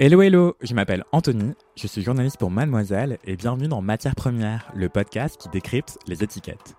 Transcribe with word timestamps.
Hello 0.00 0.22
hello, 0.22 0.54
je 0.62 0.74
m'appelle 0.74 1.02
Anthony, 1.10 1.54
je 1.74 1.88
suis 1.88 2.02
journaliste 2.02 2.36
pour 2.38 2.52
Mademoiselle 2.52 3.18
et 3.24 3.34
bienvenue 3.34 3.66
dans 3.66 3.82
Matière 3.82 4.14
Première, 4.14 4.70
le 4.72 4.88
podcast 4.88 5.36
qui 5.36 5.48
décrypte 5.48 5.98
les 6.06 6.22
étiquettes. 6.22 6.76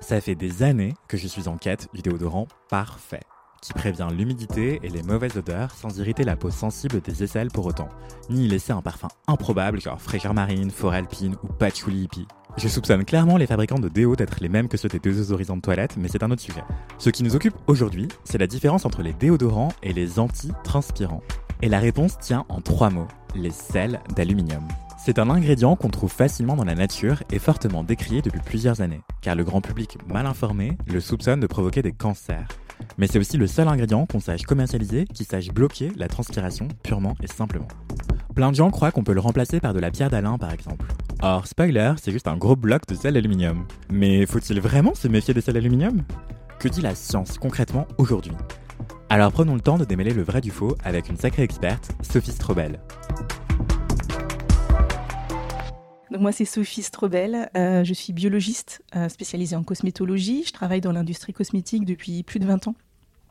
Ça 0.00 0.20
fait 0.20 0.34
des 0.34 0.62
années 0.62 0.92
que 1.08 1.16
je 1.16 1.26
suis 1.28 1.48
en 1.48 1.56
quête 1.56 1.88
du 1.94 2.02
déodorant 2.02 2.46
parfait, 2.68 3.22
qui 3.62 3.72
prévient 3.72 4.08
l'humidité 4.14 4.80
et 4.82 4.90
les 4.90 5.02
mauvaises 5.02 5.38
odeurs 5.38 5.70
sans 5.70 5.98
irriter 5.98 6.24
la 6.24 6.36
peau 6.36 6.50
sensible 6.50 7.00
des 7.00 7.24
aisselles 7.24 7.48
pour 7.48 7.64
autant, 7.64 7.88
ni 8.28 8.46
laisser 8.46 8.72
un 8.72 8.82
parfum 8.82 9.08
improbable 9.28 9.80
genre 9.80 10.02
fraîcheur 10.02 10.34
marine, 10.34 10.70
forêt 10.70 10.98
alpine 10.98 11.36
ou 11.42 11.46
patchouli 11.46 12.02
hippie. 12.02 12.28
Je 12.58 12.68
soupçonne 12.68 13.06
clairement 13.06 13.38
les 13.38 13.46
fabricants 13.46 13.78
de 13.78 13.88
déo 13.88 14.14
d'être 14.14 14.40
les 14.42 14.50
mêmes 14.50 14.68
que 14.68 14.76
ceux 14.76 14.90
des 14.90 14.98
désodorisants 14.98 15.56
de 15.56 15.62
toilette, 15.62 15.96
mais 15.96 16.08
c'est 16.08 16.22
un 16.22 16.30
autre 16.30 16.42
sujet. 16.42 16.64
Ce 16.98 17.08
qui 17.08 17.22
nous 17.22 17.34
occupe 17.34 17.54
aujourd'hui, 17.66 18.08
c'est 18.24 18.36
la 18.36 18.46
différence 18.46 18.84
entre 18.84 19.00
les 19.00 19.14
déodorants 19.14 19.72
et 19.82 19.94
les 19.94 20.18
anti-transpirants. 20.18 21.22
Et 21.60 21.68
la 21.68 21.80
réponse 21.80 22.18
tient 22.18 22.44
en 22.48 22.60
trois 22.60 22.88
mots, 22.88 23.08
les 23.34 23.50
sels 23.50 24.00
d'aluminium. 24.14 24.62
C'est 24.96 25.18
un 25.18 25.28
ingrédient 25.28 25.74
qu'on 25.74 25.88
trouve 25.88 26.12
facilement 26.12 26.54
dans 26.54 26.64
la 26.64 26.76
nature 26.76 27.22
et 27.32 27.40
fortement 27.40 27.82
décrié 27.82 28.22
depuis 28.22 28.40
plusieurs 28.40 28.80
années, 28.80 29.00
car 29.22 29.34
le 29.34 29.42
grand 29.42 29.60
public 29.60 29.98
mal 30.06 30.26
informé 30.26 30.78
le 30.86 31.00
soupçonne 31.00 31.40
de 31.40 31.46
provoquer 31.48 31.82
des 31.82 31.92
cancers. 31.92 32.46
Mais 32.96 33.08
c'est 33.08 33.18
aussi 33.18 33.36
le 33.36 33.48
seul 33.48 33.66
ingrédient 33.66 34.06
qu'on 34.06 34.20
sache 34.20 34.42
commercialiser 34.42 35.04
qui 35.12 35.24
sache 35.24 35.48
bloquer 35.48 35.90
la 35.96 36.06
transpiration 36.06 36.68
purement 36.84 37.16
et 37.22 37.26
simplement. 37.26 37.68
Plein 38.36 38.50
de 38.50 38.56
gens 38.56 38.70
croient 38.70 38.92
qu'on 38.92 39.02
peut 39.02 39.14
le 39.14 39.20
remplacer 39.20 39.58
par 39.58 39.74
de 39.74 39.80
la 39.80 39.90
pierre 39.90 40.10
d'Alain 40.10 40.38
par 40.38 40.52
exemple. 40.52 40.86
Or, 41.22 41.48
spoiler, 41.48 41.94
c'est 42.00 42.12
juste 42.12 42.28
un 42.28 42.36
gros 42.36 42.54
bloc 42.54 42.86
de 42.86 42.94
sel 42.94 43.14
d'aluminium. 43.14 43.66
Mais 43.90 44.26
faut-il 44.26 44.60
vraiment 44.60 44.94
se 44.94 45.08
méfier 45.08 45.34
des 45.34 45.40
sels 45.40 45.54
d'aluminium? 45.54 46.04
Que 46.60 46.68
dit 46.68 46.82
la 46.82 46.94
science 46.94 47.36
concrètement 47.36 47.88
aujourd'hui? 47.98 48.32
Alors 49.10 49.32
prenons 49.32 49.54
le 49.54 49.60
temps 49.62 49.78
de 49.78 49.86
démêler 49.86 50.12
le 50.12 50.22
vrai 50.22 50.42
du 50.42 50.50
faux 50.50 50.76
avec 50.84 51.08
une 51.08 51.16
sacrée 51.16 51.42
experte, 51.42 51.92
Sophie 52.02 52.32
Strobel. 52.32 52.78
Donc 56.10 56.20
moi 56.20 56.30
c'est 56.30 56.44
Sophie 56.44 56.82
Strobel, 56.82 57.50
euh, 57.56 57.84
je 57.84 57.94
suis 57.94 58.12
biologiste 58.12 58.82
euh, 58.96 59.08
spécialisée 59.08 59.56
en 59.56 59.62
cosmétologie, 59.62 60.44
je 60.46 60.52
travaille 60.52 60.82
dans 60.82 60.92
l'industrie 60.92 61.32
cosmétique 61.32 61.86
depuis 61.86 62.22
plus 62.22 62.38
de 62.38 62.44
20 62.44 62.68
ans. 62.68 62.74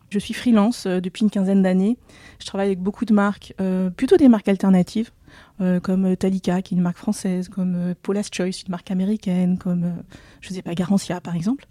Je 0.09 0.17
suis 0.19 0.33
freelance 0.33 0.87
euh, 0.87 0.99
depuis 0.99 1.23
une 1.23 1.29
quinzaine 1.29 1.61
d'années, 1.61 1.97
je 2.39 2.47
travaille 2.47 2.67
avec 2.67 2.79
beaucoup 2.79 3.05
de 3.05 3.13
marques, 3.13 3.53
plutôt 3.95 4.17
des 4.17 4.29
marques 4.29 4.47
alternatives, 4.47 5.11
comme 5.59 6.15
Talika 6.17 6.63
qui 6.63 6.73
est 6.73 6.77
une 6.77 6.83
marque 6.83 6.97
française, 6.97 7.49
comme 7.49 7.93
Paula's 8.01 8.29
Choice, 8.31 8.63
une 8.65 8.71
marque 8.71 8.89
américaine, 8.89 9.59
comme 9.59 10.03
je 10.41 10.53
sais 10.53 10.63
pas 10.63 10.73
Garancia 10.73 11.21
par 11.21 11.35
exemple. 11.35 11.65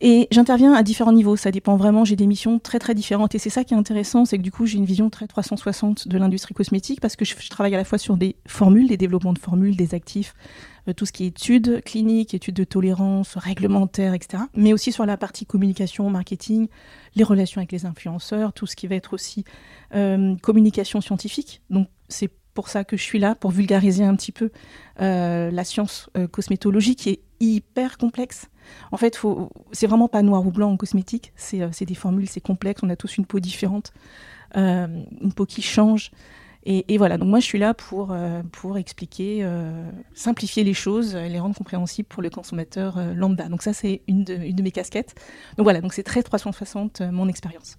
Et 0.00 0.28
j'interviens 0.30 0.74
à 0.74 0.82
différents 0.82 1.12
niveaux, 1.12 1.36
ça 1.36 1.50
dépend 1.50 1.76
vraiment, 1.76 2.04
j'ai 2.04 2.14
des 2.14 2.26
missions 2.26 2.58
très 2.58 2.78
très 2.78 2.94
différentes. 2.94 3.34
Et 3.34 3.38
c'est 3.38 3.50
ça 3.50 3.64
qui 3.64 3.74
est 3.74 3.76
intéressant, 3.76 4.24
c'est 4.24 4.38
que 4.38 4.42
du 4.42 4.52
coup 4.52 4.66
j'ai 4.66 4.78
une 4.78 4.84
vision 4.84 5.10
très 5.10 5.26
360 5.26 6.06
de 6.06 6.18
l'industrie 6.18 6.54
cosmétique 6.54 7.00
parce 7.00 7.16
que 7.16 7.24
je, 7.24 7.34
travaille 7.50 7.74
à 7.74 7.78
la 7.78 7.84
fois 7.84 7.98
sur 7.98 8.16
des 8.16 8.36
formules, 8.46 8.88
des 8.88 8.96
développements 8.96 9.32
de 9.32 9.38
formules, 9.38 9.76
des 9.76 9.94
actifs, 9.94 10.34
euh, 10.88 10.92
tout 10.92 11.04
ce 11.04 11.12
qui 11.12 11.24
est 11.24 11.28
études 11.28 11.82
cliniques, 11.84 12.32
études 12.32 12.54
de 12.54 12.64
tolérance, 12.64 13.36
réglementaires, 13.36 14.14
etc. 14.14 14.44
Mais 14.54 14.72
aussi 14.72 14.92
sur 14.92 15.04
la 15.04 15.16
partie 15.16 15.46
communication, 15.46 16.08
marketing, 16.10 16.68
les 17.16 17.24
relations 17.24 17.58
avec 17.58 17.72
les 17.72 17.84
influenceurs, 17.84 18.52
tout 18.52 18.66
ce 18.66 18.76
qui 18.76 18.86
va 18.86 18.94
être 18.94 19.14
aussi 19.14 19.44
euh, 19.94 20.36
communication 20.36 21.00
scientifique. 21.00 21.60
Donc 21.70 21.88
c'est 22.08 22.30
pour 22.54 22.68
ça 22.68 22.84
que 22.84 22.96
je 22.96 23.02
suis 23.02 23.18
là, 23.18 23.34
pour 23.34 23.50
vulgariser 23.50 24.04
un 24.04 24.16
petit 24.16 24.32
peu 24.32 24.50
euh, 25.00 25.50
la 25.50 25.64
science 25.64 26.10
cosmétologique 26.32 27.20
hyper 27.40 27.98
complexe. 27.98 28.48
En 28.92 28.96
fait, 28.96 29.20
c'est 29.72 29.86
vraiment 29.86 30.08
pas 30.08 30.22
noir 30.22 30.46
ou 30.46 30.50
blanc 30.50 30.70
en 30.70 30.76
cosmétique. 30.76 31.32
Euh, 31.54 31.68
c'est 31.72 31.84
des 31.84 31.94
formules, 31.94 32.28
c'est 32.28 32.40
complexe. 32.40 32.82
On 32.82 32.90
a 32.90 32.96
tous 32.96 33.16
une 33.16 33.26
peau 33.26 33.40
différente, 33.40 33.92
euh, 34.56 34.86
une 35.20 35.32
peau 35.32 35.46
qui 35.46 35.62
change. 35.62 36.10
Et, 36.70 36.98
voilà, 36.98 37.16
donc 37.16 37.30
moi 37.30 37.40
je 37.40 37.46
suis 37.46 37.58
là 37.58 37.72
pour, 37.72 38.10
euh, 38.10 38.42
pour 38.52 38.76
expliquer, 38.76 39.48
simplifier 40.12 40.64
les 40.64 40.74
choses 40.74 41.14
et 41.14 41.30
les 41.30 41.40
rendre 41.40 41.54
compréhensibles 41.54 42.08
pour 42.08 42.22
le 42.22 42.28
consommateur 42.28 42.98
lambda. 43.14 43.48
Donc 43.48 43.62
ça 43.62 43.72
c'est 43.72 44.02
une 44.06 44.22
de, 44.22 44.34
une 44.34 44.54
de 44.54 44.62
mes 44.62 44.70
casquettes. 44.70 45.14
Donc 45.56 45.64
voilà, 45.64 45.80
donc 45.80 45.94
c'est 45.94 46.02
très 46.02 46.22
360 46.22 47.00
mon 47.10 47.26
expérience. 47.26 47.74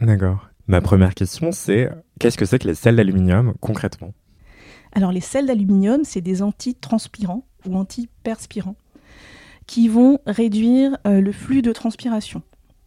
D'accord. 0.00 0.48
Ma 0.66 0.80
première 0.80 1.14
question 1.14 1.52
c'est 1.52 1.90
qu'est-ce 2.18 2.36
que 2.36 2.44
c'est 2.44 2.58
que 2.58 2.66
les 2.66 2.74
sels 2.74 2.96
d'aluminium 2.96 3.54
concrètement? 3.60 4.14
Alors 4.90 5.12
les 5.12 5.20
sels 5.20 5.46
d'aluminium 5.46 6.00
c'est 6.02 6.22
des 6.22 6.42
antitranspirants 6.42 7.46
ou 7.68 7.76
antiperspirants 7.76 8.76
qui 9.66 9.88
vont 9.88 10.18
réduire 10.26 10.96
euh, 11.06 11.20
le 11.20 11.32
flux 11.32 11.62
de 11.62 11.72
transpiration 11.72 12.42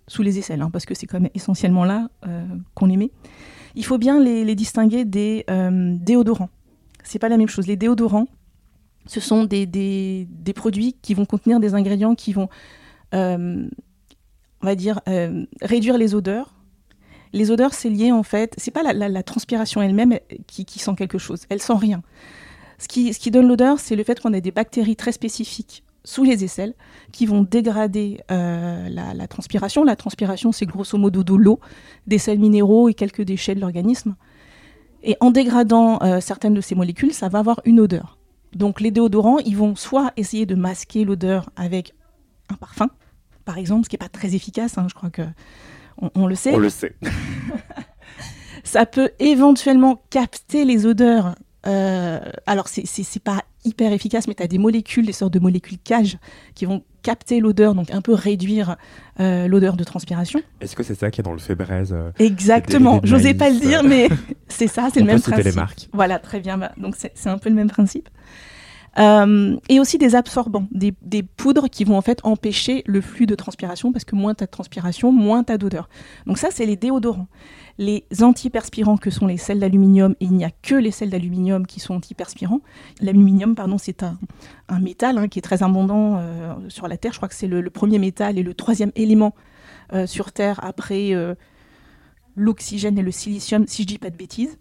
sous 0.07 0.21
les 0.21 0.37
aisselles, 0.37 0.61
hein, 0.61 0.69
parce 0.71 0.85
que 0.85 0.93
c'est 0.93 1.07
quand 1.07 1.19
même 1.19 1.31
essentiellement 1.33 1.83
là 1.83 2.09
euh, 2.27 2.45
qu'on 2.75 2.85
les 2.85 2.97
met. 2.97 3.11
Il 3.75 3.83
faut 3.83 3.97
bien 3.97 4.19
les, 4.19 4.55
distinguer 4.55 5.03
des 5.03 5.45
euh, 5.49 5.95
déodorants. 5.99 6.49
C'est 7.03 7.19
pas 7.19 7.29
la 7.29 7.37
même 7.37 7.49
chose. 7.49 7.67
Les 7.67 7.75
déodorants, 7.75 8.27
ce 9.07 9.19
sont 9.19 9.45
des, 9.45 9.65
des, 9.65 10.53
produits 10.53 10.95
qui 11.01 11.13
vont 11.13 11.25
contenir 11.25 11.59
des 11.59 11.73
ingrédients 11.73 12.15
qui 12.15 12.33
vont, 12.33 12.49
on 13.11 13.67
va 14.61 14.75
dire, 14.75 15.01
réduire 15.61 15.97
les 15.97 16.15
odeurs. 16.15 16.55
Les 17.33 17.51
odeurs, 17.51 17.73
c'est 17.73 17.89
lié 17.89 18.11
en 18.11 18.23
fait, 18.23 18.53
c'est 18.57 18.71
pas 18.71 18.81
la, 18.81 19.23
transpiration 19.23 19.81
elle-même 19.81 20.17
qui, 20.47 20.65
qui, 20.65 20.79
sent 20.79 20.95
quelque 20.95 21.17
chose. 21.17 21.45
Elle 21.49 21.61
sent 21.61 21.77
rien. 21.77 22.01
Ce 22.85 22.87
qui, 22.87 23.15
ce 23.15 23.19
qui 23.19 23.31
donne 23.31 23.47
l'odeur, 23.47 23.79
c'est 23.79 23.95
le 23.95 24.03
fait 24.03 24.19
qu'on 24.19 24.31
a 24.33 24.39
des 24.39 24.51
bactéries 24.51 24.95
très 24.95 25.11
spécifiques 25.11 25.83
sous 26.03 26.23
les 26.23 26.43
aisselles 26.43 26.75
qui 27.11 27.25
vont 27.25 27.41
dégrader 27.41 28.21
euh, 28.29 28.87
la, 28.89 29.27
transpiration. 29.27 29.83
La 29.83 29.95
transpiration, 29.95 30.51
c'est 30.51 30.67
grosso 30.67 30.95
modo 30.99 31.23
de 31.23 31.33
l'eau, 31.33 31.59
des 32.05 32.19
sels 32.19 32.37
minéraux 32.37 32.87
et 32.87 32.93
quelques 32.93 33.23
déchets 33.23 33.55
de 33.55 33.59
l'organisme. 33.59 34.15
Et 35.01 35.17
en 35.19 35.31
dégradant 35.31 35.97
euh, 36.03 36.19
certaines 36.21 36.53
de 36.53 36.61
ces 36.61 36.75
molécules, 36.75 37.11
ça 37.11 37.27
va 37.27 37.39
avoir 37.39 37.59
une 37.65 37.79
odeur. 37.79 38.19
Donc 38.53 38.79
les 38.79 38.91
déodorants, 38.91 39.39
ils 39.39 39.57
vont 39.57 39.75
soit 39.75 40.13
essayer 40.15 40.45
de 40.45 40.53
masquer 40.53 41.05
l'odeur 41.05 41.49
avec 41.55 41.95
un 42.49 42.55
parfum, 42.55 42.91
par 43.45 43.57
exemple, 43.57 43.85
ce 43.85 43.89
qui 43.89 43.95
n'est 43.95 44.05
pas 44.05 44.09
très 44.09 44.35
efficace, 44.35 44.77
hein, 44.77 44.85
je 44.87 44.93
crois 44.93 45.09
que 45.09 45.23
on, 46.13 46.27
le 46.27 46.35
sait. 46.35 46.53
On 46.53 46.59
le 46.59 46.69
sait. 46.69 46.95
ça 48.63 48.85
peut 48.85 49.09
éventuellement 49.17 50.03
capter 50.11 50.65
les 50.65 50.85
odeurs. 50.85 51.35
Euh, 51.67 52.19
alors 52.45 52.67
c'est 52.67 53.23
pas 53.23 53.43
hyper 53.63 53.91
efficace, 53.91 54.27
mais 54.27 54.35
tu 54.35 54.43
as 54.43 54.47
des 54.47 54.57
molécules, 54.57 55.05
des 55.05 55.13
sortes 55.13 55.33
de 55.33 55.39
molécules 55.39 55.79
cages 55.83 56.17
qui 56.53 56.65
vont 56.65 56.83
capter 57.01 57.39
l'odeur, 57.39 57.75
donc 57.75 57.91
un 57.91 58.01
peu 58.01 58.13
réduire 58.13 58.75
euh, 59.19 59.47
l'odeur 59.47 59.75
de 59.75 59.83
transpiration. 59.83 60.41
Est-ce 60.61 60.75
que 60.75 60.83
c'est 60.83 60.95
ça 60.95 61.11
qui 61.11 61.21
est 61.21 61.23
dans 61.23 61.33
le 61.33 61.39
fait 61.39 61.55
braise 61.55 61.93
euh, 61.93 62.11
Exactement, 62.19 62.99
j'osais 63.03 63.33
pas 63.33 63.49
le 63.49 63.59
dire, 63.59 63.83
mais 63.83 64.09
c'est 64.47 64.67
ça, 64.67 64.89
c'est 64.93 64.99
le 64.99 65.07
même 65.07 65.21
principe. 65.21 65.45
les 65.45 65.51
marques. 65.51 65.89
Voilà, 65.93 66.19
très 66.19 66.39
bien, 66.39 66.57
bah, 66.57 66.71
donc 66.77 66.95
c'est 66.97 67.29
un 67.29 67.37
peu 67.37 67.49
le 67.49 67.55
même 67.55 67.69
principe. 67.69 68.09
Euh, 68.97 69.57
et 69.67 69.79
aussi 69.79 69.97
des 69.97 70.15
absorbants, 70.15 70.67
des, 70.71 70.93
poudres 71.23 71.69
qui 71.69 71.83
vont 71.83 71.97
en 71.97 72.01
fait 72.01 72.19
empêcher 72.23 72.81
le 72.85 73.01
flux 73.01 73.25
de 73.25 73.35
transpiration 73.35 73.91
parce 73.91 74.05
que 74.05 74.15
moins 74.15 74.33
tu 74.33 74.43
as 74.43 74.47
de 74.47 74.51
transpiration, 74.51 75.11
moins 75.11 75.43
tu 75.43 75.51
as 75.51 75.57
d'odeur. 75.57 75.89
Donc 76.25 76.37
ça, 76.37 76.49
c'est 76.51 76.65
les 76.65 76.75
déodorants 76.75 77.27
les 77.77 78.05
antiperspirants 78.21 78.95
que 78.95 79.09
sont 79.09 79.27
les 79.27 79.35
sels 79.35 79.59
d'aluminium, 79.59 80.15
et 80.21 80.25
il 80.25 80.31
n'y 80.31 80.45
a 80.45 80.49
que 80.49 80.75
les 80.75 80.91
sels 80.91 81.09
d'aluminium 81.09 81.67
qui 81.67 81.81
sont 81.81 81.95
antiperspirants. 81.95 82.61
L'aluminium, 83.01 83.53
pardon, 83.53 83.77
c'est 83.77 84.01
un, 84.01 84.17
métal 84.79 85.17
hein, 85.17 85.27
qui 85.27 85.39
est 85.39 85.41
très 85.41 85.61
abondant 85.61 86.15
euh, 86.17 86.53
sur 86.69 86.87
la 86.87 86.95
Terre. 86.95 87.11
Je 87.11 87.17
crois 87.17 87.27
que 87.27 87.35
c'est 87.35 87.47
le, 87.47 87.69
premier 87.69 87.99
métal 87.99 88.39
et 88.39 88.43
le 88.43 88.53
troisième 88.53 88.93
élément 88.95 89.35
euh, 89.91 90.07
sur 90.07 90.31
Terre 90.31 90.61
après 90.63 91.11
l'oxygène 92.37 92.97
et 92.97 93.01
le 93.01 93.11
silicium, 93.11 93.67
si 93.67 93.81
je 93.81 93.87
dis 93.87 93.97
pas 93.97 94.09
de 94.09 94.15
bêtises. 94.15 94.57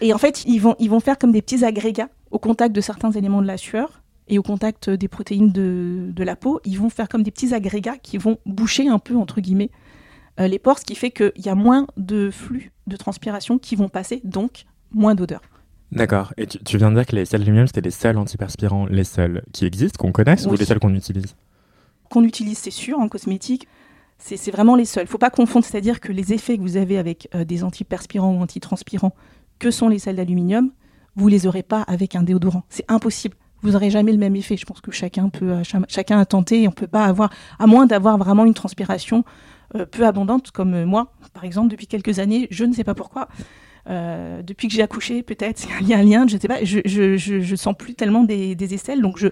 Et 0.00 0.14
en 0.14 0.18
fait, 0.18 0.44
ils 0.44 0.60
vont, 0.60 0.76
ils 0.78 0.88
vont 0.88 1.00
faire 1.00 1.18
comme 1.18 1.32
des 1.32 1.42
petits 1.42 1.64
agrégats 1.64 2.10
au 2.32 2.38
contact 2.38 2.74
de 2.74 2.80
certains 2.80 3.12
éléments 3.12 3.42
de 3.42 3.46
la 3.46 3.56
sueur 3.56 4.02
et 4.26 4.38
au 4.38 4.42
contact 4.42 4.90
des 4.90 5.08
protéines 5.08 5.52
de, 5.52 6.10
de 6.10 6.24
la 6.24 6.34
peau. 6.34 6.60
Ils 6.64 6.78
vont 6.78 6.90
faire 6.90 7.08
comme 7.08 7.22
des 7.22 7.30
petits 7.30 7.54
agrégats 7.54 7.98
qui 7.98 8.18
vont 8.18 8.38
boucher 8.46 8.88
un 8.88 8.98
peu, 8.98 9.16
entre 9.16 9.40
guillemets, 9.40 9.70
euh, 10.40 10.48
les 10.48 10.58
pores, 10.58 10.78
ce 10.78 10.84
qui 10.84 10.94
fait 10.94 11.10
qu'il 11.10 11.32
y 11.36 11.50
a 11.50 11.54
moins 11.54 11.86
de 11.96 12.30
flux 12.30 12.72
de 12.86 12.96
transpiration 12.96 13.58
qui 13.58 13.76
vont 13.76 13.88
passer, 13.88 14.20
donc 14.24 14.64
moins 14.90 15.14
d'odeur. 15.14 15.42
D'accord. 15.92 16.32
Et 16.38 16.46
tu, 16.46 16.78
viens 16.78 16.90
de 16.90 16.96
dire 16.96 17.06
que 17.06 17.14
les 17.14 17.26
sels 17.26 17.40
d'aluminium, 17.40 17.66
c'était 17.66 17.82
les 17.82 17.90
sels 17.90 18.16
antiperspirants, 18.16 18.86
les 18.86 19.04
sels 19.04 19.42
qui 19.52 19.66
existent, 19.66 19.98
qu'on 19.98 20.12
connaisse, 20.12 20.46
ou 20.46 20.56
les 20.56 20.64
sels 20.64 20.78
qu'on 20.78 20.94
utilise? 20.94 21.36
Qu'on 22.08 22.24
utilise, 22.24 22.56
c'est 22.56 22.70
sûr, 22.70 22.98
en 22.98 23.08
cosmétique. 23.08 23.68
C'est 24.18 24.52
vraiment 24.52 24.76
les 24.76 24.84
seuls. 24.84 25.02
Il 25.02 25.06
ne 25.06 25.10
faut 25.10 25.18
pas 25.18 25.30
confondre, 25.30 25.66
c'est-à-dire 25.66 26.00
que 26.00 26.12
les 26.12 26.32
effets 26.32 26.56
que 26.56 26.62
vous 26.62 26.76
avez 26.76 26.96
avec 26.96 27.28
euh, 27.34 27.44
des 27.44 27.64
antiperspirants 27.64 28.34
ou 28.34 28.40
antitranspirants, 28.40 29.14
que 29.58 29.70
sont 29.70 29.88
les 29.88 29.98
sels 29.98 30.16
d'aluminium, 30.16 30.70
vous 31.16 31.28
les 31.28 31.46
aurez 31.46 31.62
pas 31.62 31.82
avec 31.82 32.16
un 32.16 32.22
déodorant. 32.22 32.64
C'est 32.68 32.84
impossible. 32.88 33.36
Vous 33.62 33.72
n'aurez 33.72 33.90
jamais 33.90 34.12
le 34.12 34.18
même 34.18 34.34
effet. 34.34 34.56
Je 34.56 34.66
pense 34.66 34.80
que 34.80 34.90
chacun 34.90 35.28
peut, 35.28 35.52
euh, 35.52 35.62
chacun 35.88 36.18
a 36.18 36.26
tenté. 36.26 36.66
On 36.66 36.72
peut 36.72 36.86
pas 36.88 37.04
avoir, 37.04 37.30
à 37.58 37.66
moins 37.66 37.86
d'avoir 37.86 38.18
vraiment 38.18 38.44
une 38.44 38.54
transpiration 38.54 39.24
euh, 39.76 39.86
peu 39.86 40.04
abondante, 40.04 40.50
comme 40.50 40.74
euh, 40.74 40.86
moi, 40.86 41.12
par 41.32 41.44
exemple, 41.44 41.68
depuis 41.68 41.86
quelques 41.86 42.18
années, 42.18 42.48
je 42.50 42.64
ne 42.64 42.72
sais 42.72 42.84
pas 42.84 42.94
pourquoi. 42.94 43.28
Depuis 43.88 44.68
que 44.68 44.74
j'ai 44.74 44.82
accouché, 44.82 45.24
peut-être, 45.24 45.66
il 45.80 45.88
y 45.88 45.94
a 45.94 45.98
un 45.98 46.04
lien, 46.04 46.26
je 46.28 46.36
ne 46.36 46.40
sais 46.40 46.46
pas, 46.46 46.62
je, 46.62 46.78
je, 46.84 47.16
je, 47.16 47.56
sens 47.56 47.74
plus 47.76 47.94
tellement 47.94 48.22
des, 48.22 48.54
des 48.54 48.74
aisselles, 48.74 49.02
donc 49.02 49.18
je, 49.18 49.26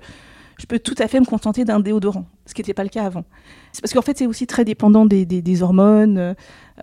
je 0.59 0.67
peux 0.67 0.81
tout 0.81 0.97
à 0.99 1.06
fait 1.06 1.21
me 1.21 1.25
contenter 1.25 1.65
d'un 1.65 1.79
déodorant, 1.79 2.27
ce 2.47 2.55
qui 2.55 2.61
n'était 2.61 2.75
pas 2.75 2.82
le 2.82 2.88
cas 2.88 3.05
avant. 3.05 3.25
C'est 3.73 3.81
parce 3.81 3.94
qu'en 3.94 4.03
fait, 4.03 4.19
c'est 4.19 4.27
aussi 4.27 4.49
très 4.49 4.65
dépendant 4.65 5.06
des, 5.06 5.25
des, 5.25 5.62
hormones. 5.62 6.35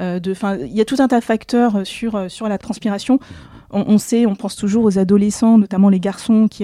Euh, 0.02 0.20
il 0.62 0.76
y 0.76 0.82
a 0.82 0.86
tout 0.86 0.98
un 1.00 1.08
tas 1.08 1.20
de 1.20 1.24
facteurs 1.24 1.86
sur, 1.86 2.30
sur 2.30 2.48
la 2.48 2.58
transpiration. 2.58 3.20
On, 3.70 3.98
sait, 3.98 4.26
on 4.26 4.36
pense 4.36 4.56
toujours 4.56 4.86
aux 4.86 4.98
adolescents, 4.98 5.58
notamment 5.58 5.90
les 5.90 6.00
garçons 6.00 6.48
qui, 6.48 6.64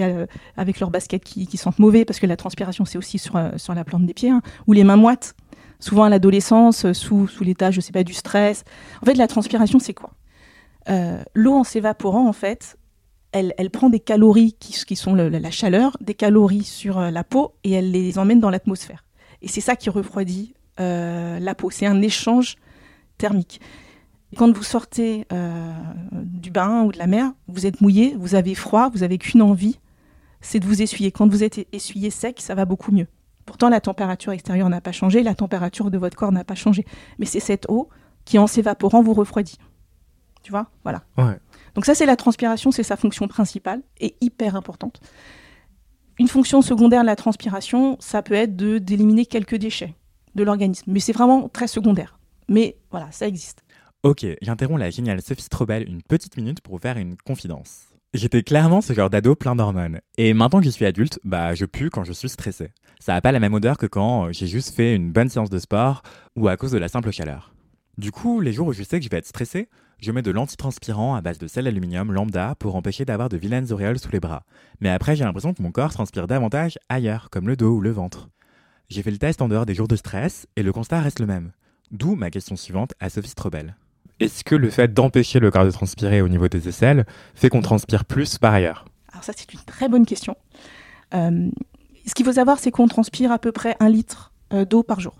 avec 0.55 0.79
leurs 0.79 0.89
baskets 0.89 1.23
qui, 1.23 1.57
sentent 1.57 1.79
mauvais, 1.79 2.05
parce 2.05 2.17
que 2.17 2.25
la 2.25 2.37
transpiration, 2.37 2.85
c'est 2.85 2.97
aussi 2.97 3.19
sur, 3.19 3.35
la 3.35 3.83
plante 3.83 4.05
des 4.05 4.13
pieds, 4.13 4.29
hein, 4.29 4.41
ou 4.67 4.73
les 4.73 4.85
mains 4.85 4.95
moites 4.95 5.35
souvent 5.83 6.03
à 6.03 6.09
l'adolescence, 6.09 6.91
sous, 6.93 7.27
l'état, 7.41 7.69
je 7.71 7.81
sais 7.81 7.91
pas, 7.91 8.03
du 8.03 8.13
stress. 8.13 8.63
En 9.01 9.05
fait, 9.05 9.15
la 9.15 9.27
transpiration, 9.27 9.79
c'est 9.79 9.93
quoi? 9.93 10.11
Euh, 10.89 11.21
L'eau 11.33 11.53
en 11.53 11.63
s'évaporant, 11.63 12.27
en 12.27 12.33
fait, 12.33 12.77
elle, 13.31 13.69
prend 13.71 13.89
des 13.89 13.99
calories 13.99 14.53
qui, 14.53 14.73
qui 14.85 14.95
sont 14.95 15.15
la 15.15 15.51
chaleur, 15.51 15.97
des 16.01 16.13
calories 16.13 16.63
sur 16.63 16.99
euh, 16.99 17.11
la 17.11 17.23
peau, 17.23 17.55
et 17.63 17.71
elle 17.71 17.91
les 17.91 18.17
emmène 18.17 18.39
dans 18.39 18.49
l'atmosphère. 18.49 19.03
Et 19.41 19.47
c'est 19.47 19.61
ça 19.61 19.75
qui 19.75 19.89
refroidit 19.89 20.53
euh, 20.79 21.39
la 21.39 21.55
peau. 21.55 21.69
C'est 21.69 21.85
un 21.85 22.01
échange 22.01 22.55
thermique. 23.23 23.61
Quand 24.35 24.51
vous 24.51 24.63
sortez 24.63 25.25
du 26.11 26.51
bain 26.51 26.83
ou 26.83 26.91
de 26.91 26.97
la 26.97 27.07
mer, 27.07 27.31
vous 27.47 27.65
êtes 27.65 27.79
mouillé, 27.79 28.15
vous 28.19 28.35
avez 28.35 28.53
froid, 28.53 28.89
vous 28.89 29.03
avez 29.03 29.17
qu'une 29.17 29.41
envie, 29.41 29.79
c'est 30.41 30.59
de 30.59 30.65
vous 30.65 30.81
essuyer. 30.81 31.11
Quand 31.11 31.27
vous 31.29 31.43
êtes 31.43 31.65
essuyé 31.71 32.09
sec, 32.09 32.41
ça 32.41 32.53
va 32.53 32.65
beaucoup 32.65 32.91
mieux. 32.91 33.07
Pourtant, 33.45 33.69
la 33.69 33.79
température 33.79 34.33
extérieure 34.33 34.67
n'a 34.69 34.81
pas 34.81 34.91
changé, 34.91 35.23
la 35.23 35.35
température 35.35 35.89
de 35.89 35.97
votre 35.97 36.17
corps 36.17 36.33
n'a 36.33 36.43
pas 36.43 36.55
changé. 36.55 36.83
Mais 37.17 37.25
c'est 37.25 37.39
cette 37.39 37.65
eau 37.69 37.87
qui, 38.25 38.37
en 38.37 38.47
s'évaporant, 38.47 39.01
vous 39.01 39.13
refroidit. 39.13 39.57
Tu 40.41 40.51
vois? 40.51 40.67
Voilà. 40.83 41.03
Donc 41.75 41.85
ça, 41.85 41.95
c'est 41.95 42.05
la 42.05 42.17
transpiration, 42.17 42.71
c'est 42.71 42.83
sa 42.83 42.97
fonction 42.97 43.29
principale 43.29 43.81
et 44.01 44.15
hyper 44.19 44.57
importante. 44.57 44.99
Une 46.19 46.27
fonction 46.27 46.61
secondaire 46.61 47.01
de 47.01 47.07
la 47.07 47.15
transpiration, 47.15 47.95
ça 47.99 48.21
peut 48.21 48.33
être 48.33 48.55
de 48.55 48.79
d'éliminer 48.79 49.25
quelques 49.25 49.55
déchets 49.55 49.95
de 50.35 50.43
l'organisme. 50.43 50.91
Mais 50.91 50.99
c'est 50.99 51.13
vraiment 51.13 51.47
très 51.47 51.67
secondaire. 51.67 52.19
Mais 52.47 52.77
voilà, 52.91 53.11
ça 53.11 53.27
existe. 53.27 53.63
Ok, 54.03 54.25
j'interromps 54.41 54.79
la 54.79 54.89
géniale 54.89 55.21
Sophie 55.21 55.43
Strobel 55.43 55.87
une 55.87 56.01
petite 56.01 56.35
minute 56.35 56.61
pour 56.61 56.75
vous 56.75 56.81
faire 56.81 56.97
une 56.97 57.15
confidence. 57.17 57.83
J'étais 58.13 58.43
clairement 58.43 58.81
ce 58.81 58.93
genre 58.93 59.09
d'ado 59.09 59.33
plein 59.33 59.55
d'hormones. 59.55 59.99
Et 60.17 60.33
maintenant 60.33 60.59
que 60.59 60.65
je 60.65 60.69
suis 60.69 60.85
adulte, 60.85 61.19
bah 61.23 61.55
je 61.55 61.65
pue 61.65 61.89
quand 61.89 62.03
je 62.03 62.13
suis 62.13 62.29
stressé. 62.29 62.71
Ça 62.99 63.13
n'a 63.13 63.21
pas 63.21 63.31
la 63.31 63.39
même 63.39 63.53
odeur 63.53 63.77
que 63.77 63.87
quand 63.87 64.31
j'ai 64.31 64.45
juste 64.45 64.75
fait 64.75 64.95
une 64.95 65.11
bonne 65.11 65.29
séance 65.29 65.49
de 65.49 65.57
sport 65.57 66.03
ou 66.35 66.47
à 66.47 66.57
cause 66.57 66.71
de 66.71 66.77
la 66.77 66.89
simple 66.89 67.11
chaleur. 67.11 67.53
Du 67.97 68.11
coup, 68.11 68.39
les 68.39 68.53
jours 68.53 68.67
où 68.67 68.73
je 68.73 68.83
sais 68.83 68.99
que 68.99 69.05
je 69.05 69.09
vais 69.09 69.17
être 69.17 69.25
stressé, 69.25 69.67
je 69.99 70.11
mets 70.11 70.21
de 70.21 70.31
l'antitranspirant 70.31 71.15
à 71.15 71.21
base 71.21 71.37
de 71.37 71.47
sel 71.47 71.63
d'aluminium 71.63 72.11
lambda 72.11 72.55
pour 72.59 72.75
empêcher 72.75 73.05
d'avoir 73.05 73.29
de 73.29 73.37
vilaines 73.37 73.71
auréoles 73.71 73.99
sous 73.99 74.11
les 74.11 74.19
bras. 74.19 74.43
Mais 74.81 74.89
après, 74.89 75.15
j'ai 75.15 75.23
l'impression 75.23 75.53
que 75.53 75.61
mon 75.61 75.71
corps 75.71 75.93
transpire 75.93 76.27
davantage 76.27 76.77
ailleurs, 76.89 77.29
comme 77.29 77.47
le 77.47 77.55
dos 77.55 77.77
ou 77.77 77.81
le 77.81 77.91
ventre. 77.91 78.29
J'ai 78.89 79.01
fait 79.01 79.11
le 79.11 79.17
test 79.17 79.41
en 79.41 79.47
dehors 79.47 79.65
des 79.65 79.75
jours 79.75 79.87
de 79.87 79.95
stress 79.95 80.45
et 80.55 80.63
le 80.63 80.73
constat 80.73 80.99
reste 80.99 81.19
le 81.19 81.25
même. 81.25 81.51
D'où 81.91 82.15
ma 82.15 82.29
question 82.29 82.55
suivante 82.55 82.93
à 82.99 83.09
Sophie 83.09 83.29
Strobel. 83.29 83.75
Est-ce 84.19 84.43
que 84.43 84.55
le 84.55 84.69
fait 84.69 84.93
d'empêcher 84.93 85.39
le 85.39 85.51
corps 85.51 85.65
de 85.65 85.71
transpirer 85.71 86.21
au 86.21 86.29
niveau 86.29 86.47
des 86.47 86.67
aisselles 86.67 87.05
fait 87.35 87.49
qu'on 87.49 87.61
transpire 87.61 88.05
plus 88.05 88.37
par 88.37 88.53
ailleurs? 88.53 88.85
Alors 89.11 89.23
ça 89.23 89.33
c'est 89.35 89.51
une 89.53 89.59
très 89.59 89.89
bonne 89.89 90.05
question. 90.05 90.37
Euh, 91.13 91.49
ce 92.05 92.13
qu'il 92.13 92.25
faut 92.25 92.33
savoir 92.33 92.59
c'est 92.59 92.71
qu'on 92.71 92.87
transpire 92.87 93.31
à 93.31 93.39
peu 93.39 93.51
près 93.51 93.75
un 93.79 93.89
litre 93.89 94.31
euh, 94.53 94.65
d'eau 94.65 94.83
par 94.83 94.99
jour. 94.99 95.15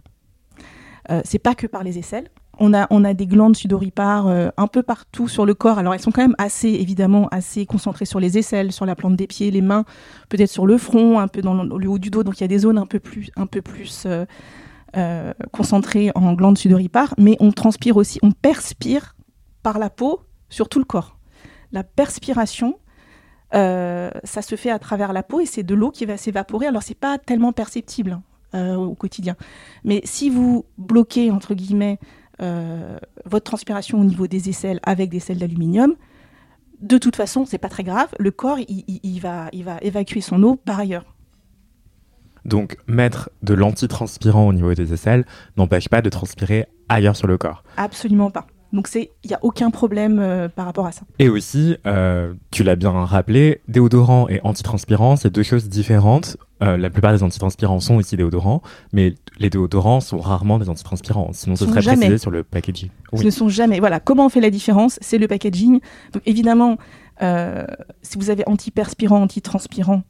Euh, 1.12 1.22
c'est 1.26 1.40
pas 1.40 1.56
que 1.56 1.68
par 1.68 1.84
les 1.84 2.00
aisselles. 2.00 2.30
On 2.60 2.74
a, 2.74 2.86
on 2.92 3.04
a 3.04 3.16
des 3.16 3.26
glandes 3.26 3.56
sudoripares 3.56 4.28
euh, 4.28 4.50
un 4.58 4.68
peu 4.68 4.84
partout 4.84 5.28
sur 5.28 5.46
le 5.46 5.56
corps. 5.56 5.80
Alors 5.80 5.94
elles 5.94 6.00
sont 6.00 6.12
quand 6.12 6.22
même 6.22 6.36
assez 6.38 6.70
évidemment 6.70 7.28
assez 7.30 7.66
concentrées 7.66 8.06
sur 8.06 8.20
les 8.20 8.38
aisselles, 8.38 8.72
sur 8.72 8.86
la 8.86 8.96
plante 8.96 9.16
des 9.16 9.26
pieds, 9.26 9.50
les 9.50 9.62
mains, 9.62 9.86
peut-être 10.30 10.52
sur 10.52 10.68
le 10.68 10.78
front, 10.78 11.20
un 11.20 11.28
peu 11.28 11.42
dans 11.42 11.64
le, 11.64 11.90
haut 11.90 11.98
du 11.98 12.12
dos. 12.12 12.24
Donc 12.24 12.40
il 12.40 12.42
y 12.42 12.46
a 12.46 12.48
des 12.48 12.60
zones 12.60 12.78
un 12.78 12.86
peu 12.86 13.00
plus, 13.00 13.32
un 13.36 13.48
peu 13.48 13.62
plus 13.62 14.08
euh, 14.96 15.34
concentré 15.52 16.12
en 16.16 16.34
glandes 16.34 16.58
sudoripares, 16.58 17.16
mais 17.18 17.36
on 17.40 17.52
transpire 17.52 17.98
aussi, 17.98 18.20
on 18.22 18.32
perspire 18.32 19.16
par 19.64 19.80
la 19.80 19.90
peau 19.90 20.22
sur 20.50 20.70
tout 20.70 20.80
le 20.80 20.86
corps. 20.86 21.18
La 21.72 21.84
perspiration, 21.84 22.78
euh, 23.56 24.12
ça 24.24 24.42
se 24.42 24.56
fait 24.56 24.70
à 24.70 24.80
travers 24.80 25.12
la 25.14 25.24
peau 25.24 25.40
et 25.40 25.46
c'est 25.46 25.64
de 25.64 25.74
l'eau 25.74 25.90
qui 25.90 26.06
va 26.06 26.18
s'évaporer. 26.18 26.68
Alors 26.68 26.84
c'est 26.84 26.94
pas 26.94 27.18
tellement 27.18 27.54
perceptible 27.54 28.12
hein, 28.12 28.24
euh, 28.56 28.76
au 28.76 28.94
quotidien, 28.94 29.36
mais 29.84 30.02
si 30.04 30.30
vous 30.30 30.66
bloquez 30.78 31.32
entre 31.32 31.54
guillemets 31.54 32.00
votre 33.26 33.46
transpiration 33.46 34.02
au 34.02 34.04
niveau 34.04 34.28
des 34.28 34.50
aisselles 34.50 34.82
avec 34.84 35.10
des 35.10 35.22
sels 35.22 35.38
d'aluminium, 35.38 35.96
de 36.82 36.98
toute 36.98 37.16
façon, 37.16 37.46
c'est 37.46 37.58
pas 37.58 37.70
très 37.70 37.84
grave. 37.84 38.10
Le 38.20 38.32
corps, 38.32 38.58
va, 39.22 39.50
il 39.54 39.64
va 39.64 39.78
évacuer 39.82 40.20
son 40.20 40.44
eau 40.44 40.58
par 40.58 40.80
ailleurs. 40.80 41.06
Donc, 42.46 42.78
mettre 42.88 43.30
de 43.42 43.54
l'antitranspirant 43.54 44.48
au 44.48 44.54
niveau 44.54 44.74
des 44.74 44.94
aisselles 44.94 45.26
n'empêche 45.58 45.90
pas 45.90 46.02
de 46.02 46.10
transpirer 46.10 46.68
ailleurs 46.90 47.16
sur 47.16 47.28
le 47.28 47.38
corps. 47.38 47.64
Absolument 47.78 48.32
pas. 48.32 48.48
Donc 48.74 48.90
il 48.96 49.08
n'y 49.26 49.36
a 49.36 49.40
aucun 49.44 49.70
problème 49.70 50.20
euh, 50.20 50.50
par 50.50 50.66
rapport 50.66 50.88
à 50.88 50.92
ça. 50.92 51.04
Et 51.20 51.30
aussi, 51.30 51.78
euh, 51.86 52.34
tu 52.50 52.64
l'as 52.64 52.76
bien 52.76 52.92
rappelé, 52.92 53.62
déodorant 53.68 54.28
et 54.30 54.42
antitranspirant, 54.44 55.16
c'est 55.16 55.30
deux 55.30 55.44
choses 55.44 55.70
différentes. 55.70 56.38
Euh, 56.64 56.76
la 56.76 56.90
plupart 56.90 57.14
des 57.14 57.22
antitranspirants 57.22 57.80
sont 57.80 57.96
aussi 57.96 58.18
déodorants, 58.18 58.64
mais 58.92 59.14
les 59.38 59.52
déodorants 59.52 60.02
sont 60.02 60.18
rarement 60.18 60.58
des 60.58 60.70
antitranspirants. 60.70 61.30
Sinon, 61.34 61.56
ce 61.56 61.68
serait 61.68 61.82
précisé 61.82 62.18
sur 62.18 62.32
le 62.32 62.44
packaging. 62.44 62.90
Ce 63.14 63.24
ne 63.24 63.30
sont 63.30 63.48
jamais. 63.48 63.80
Voilà, 63.80 64.00
comment 64.00 64.26
on 64.26 64.30
fait 64.30 64.42
la 64.42 64.50
différence? 64.50 64.98
C'est 65.02 65.20
le 65.20 65.28
packaging. 65.28 65.80
Donc 66.12 66.24
évidemment, 66.26 66.78
si 67.22 68.18
vous 68.18 68.32
avez 68.32 68.44
antiperspirant, 68.48 69.22
antitranspirant, 69.22 70.02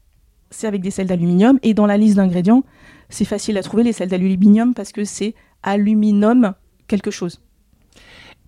c'est 0.53 0.67
avec 0.67 0.81
des 0.81 0.91
sels 0.91 1.07
d'aluminium. 1.07 1.59
Et 1.63 1.73
dans 1.73 1.85
la 1.85 1.97
liste 1.97 2.15
d'ingrédients, 2.15 2.63
c'est 3.09 3.25
facile 3.25 3.57
à 3.57 3.63
trouver 3.63 3.83
les 3.83 3.93
sels 3.93 4.09
d'aluminium 4.09 4.73
parce 4.73 4.91
que 4.91 5.03
c'est 5.03 5.35
aluminum 5.63 6.53
quelque 6.87 7.11
chose. 7.11 7.41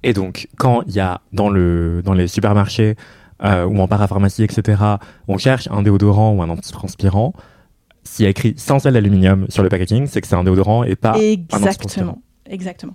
Et 0.04 0.13
donc, 0.13 0.48
quand 0.57 0.84
il 0.88 0.94
y 0.94 1.00
a 1.00 1.22
dans, 1.34 1.50
le, 1.50 2.02
dans 2.04 2.13
les 2.13 2.28
supermarchés 2.28 2.96
euh, 3.44 3.66
ou 3.66 3.80
en 3.80 3.88
parapharmacie, 3.88 4.44
etc., 4.44 4.81
on 5.28 5.38
cherche 5.38 5.68
un 5.72 5.81
déodorant 5.81 6.34
ou 6.34 6.42
un 6.42 6.50
antitranspirant, 6.50 7.34
s'il 8.04 8.24
y 8.24 8.28
a 8.28 8.30
écrit 8.30 8.54
sans 8.57 8.80
sel 8.80 8.94
d'aluminium 8.94 9.48
sur 9.50 9.63
le 9.63 9.69
packaging, 9.69 10.06
c'est 10.06 10.22
que 10.22 10.28
c'est 10.28 10.36
un 10.36 10.44
déodorant 10.44 10.84
et 10.84 10.96
pas 10.96 11.18
un 11.18 11.63
antitranspirant. 11.63 12.22
Exactement. 12.48 12.94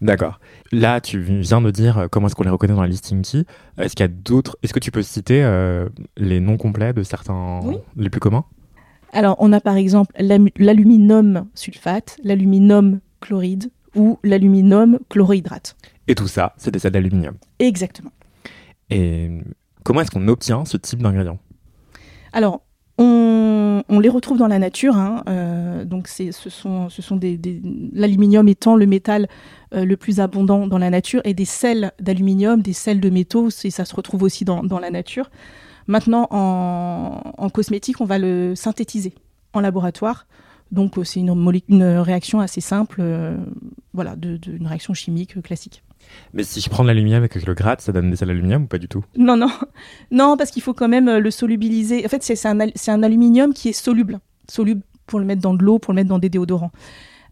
D'accord. 0.00 0.40
Là, 0.72 1.00
tu 1.00 1.20
viens 1.20 1.60
de 1.60 1.70
dire 1.70 1.98
euh, 1.98 2.08
comment 2.10 2.26
est-ce 2.26 2.34
qu'on 2.34 2.44
les 2.44 2.50
reconnaît 2.50 2.74
dans 2.74 2.82
la 2.82 2.88
listing 2.88 3.22
key. 3.22 3.44
Est-ce 3.78 3.94
qu'il 3.94 4.04
y 4.04 4.08
a 4.08 4.12
d'autres 4.12 4.56
Est-ce 4.62 4.72
que 4.72 4.78
tu 4.78 4.90
peux 4.90 5.02
citer 5.02 5.42
euh, 5.42 5.88
les 6.16 6.40
noms 6.40 6.56
complets 6.56 6.92
de 6.92 7.02
certains 7.02 7.60
les 7.96 8.10
plus 8.10 8.20
communs? 8.20 8.44
Alors, 9.12 9.36
on 9.38 9.52
a 9.52 9.60
par 9.60 9.76
exemple 9.76 10.12
l'aluminium 10.18 11.46
sulfate, 11.54 12.18
l'aluminium 12.22 13.00
chloride 13.20 13.70
ou 13.94 14.18
l'aluminium 14.22 14.98
chlorohydrate. 15.08 15.76
Et 16.08 16.14
tout 16.14 16.28
ça, 16.28 16.54
c'est 16.58 16.70
des 16.70 16.78
sels 16.78 16.92
d'aluminium. 16.92 17.36
Exactement. 17.58 18.10
Et 18.90 19.30
comment 19.82 20.02
est-ce 20.02 20.10
qu'on 20.10 20.28
obtient 20.28 20.64
ce 20.64 20.76
type 20.76 21.02
d'ingrédients 21.02 21.38
Alors, 22.32 22.62
on, 22.98 23.35
les 23.88 24.08
retrouve 24.08 24.38
dans 24.38 24.48
la 24.48 24.58
nature. 24.58 24.96
Hein, 24.96 25.22
euh, 25.28 25.84
donc, 25.84 26.08
ce 26.08 26.30
sont, 26.50 27.16
des, 27.16 27.62
l'aluminium 27.92 28.48
étant 28.48 28.76
le 28.76 28.86
métal 28.86 29.28
euh, 29.74 29.84
le 29.84 29.96
plus 29.96 30.20
abondant 30.20 30.66
dans 30.66 30.78
la 30.78 30.90
nature, 30.90 31.20
et 31.24 31.34
des 31.34 31.44
sels 31.44 31.92
d'aluminium, 32.00 32.62
des 32.62 32.72
sels 32.72 33.00
de 33.00 33.10
métaux, 33.10 33.50
ça 33.50 33.84
se 33.84 33.94
retrouve 33.94 34.22
aussi 34.22 34.44
dans, 34.44 34.78
la 34.78 34.90
nature. 34.90 35.30
Maintenant, 35.86 36.26
en, 36.30 37.48
cosmétique, 37.50 38.00
on 38.00 38.06
va 38.06 38.18
le 38.18 38.54
synthétiser 38.54 39.14
en 39.52 39.60
laboratoire. 39.60 40.26
Donc, 40.72 40.98
euh, 40.98 41.04
c'est 41.04 41.20
une, 41.20 41.84
réaction 41.84 42.40
assez 42.40 42.60
simple, 42.60 43.02
voilà, 43.92 44.16
une 44.46 44.66
réaction 44.66 44.94
chimique 44.94 45.40
classique. 45.42 45.82
Mais 46.32 46.42
si 46.42 46.60
je 46.60 46.68
prends 46.68 46.82
de 46.82 46.88
l'aluminium 46.88 47.24
et 47.24 47.28
que 47.28 47.40
je 47.40 47.46
le 47.46 47.54
gratte, 47.54 47.80
ça 47.80 47.92
donne 47.92 48.10
des 48.10 48.16
sels 48.16 48.28
d'aluminium 48.28 48.64
ou 48.64 48.66
pas 48.66 48.78
du 48.78 48.88
tout? 48.88 49.04
Non, 49.16 49.36
non. 49.36 49.50
Non, 50.10 50.36
parce 50.36 50.50
qu'il 50.50 50.62
faut 50.62 50.74
quand 50.74 50.88
même 50.88 51.08
euh, 51.08 51.20
le 51.20 51.30
solubiliser. 51.30 52.04
En 52.04 52.08
fait, 52.08 52.22
c'est 52.22 52.46
un, 52.46 52.58
un, 52.60 53.02
aluminium 53.02 53.52
qui 53.52 53.68
est 53.68 53.72
soluble. 53.72 54.20
Soluble 54.48 54.82
pour 55.06 55.18
le 55.18 55.24
mettre 55.24 55.42
dans 55.42 55.54
de 55.54 55.62
l'eau, 55.62 55.78
pour 55.78 55.92
le 55.92 55.96
mettre 55.96 56.08
dans 56.08 56.18
des 56.18 56.28
déodorants. 56.28 56.72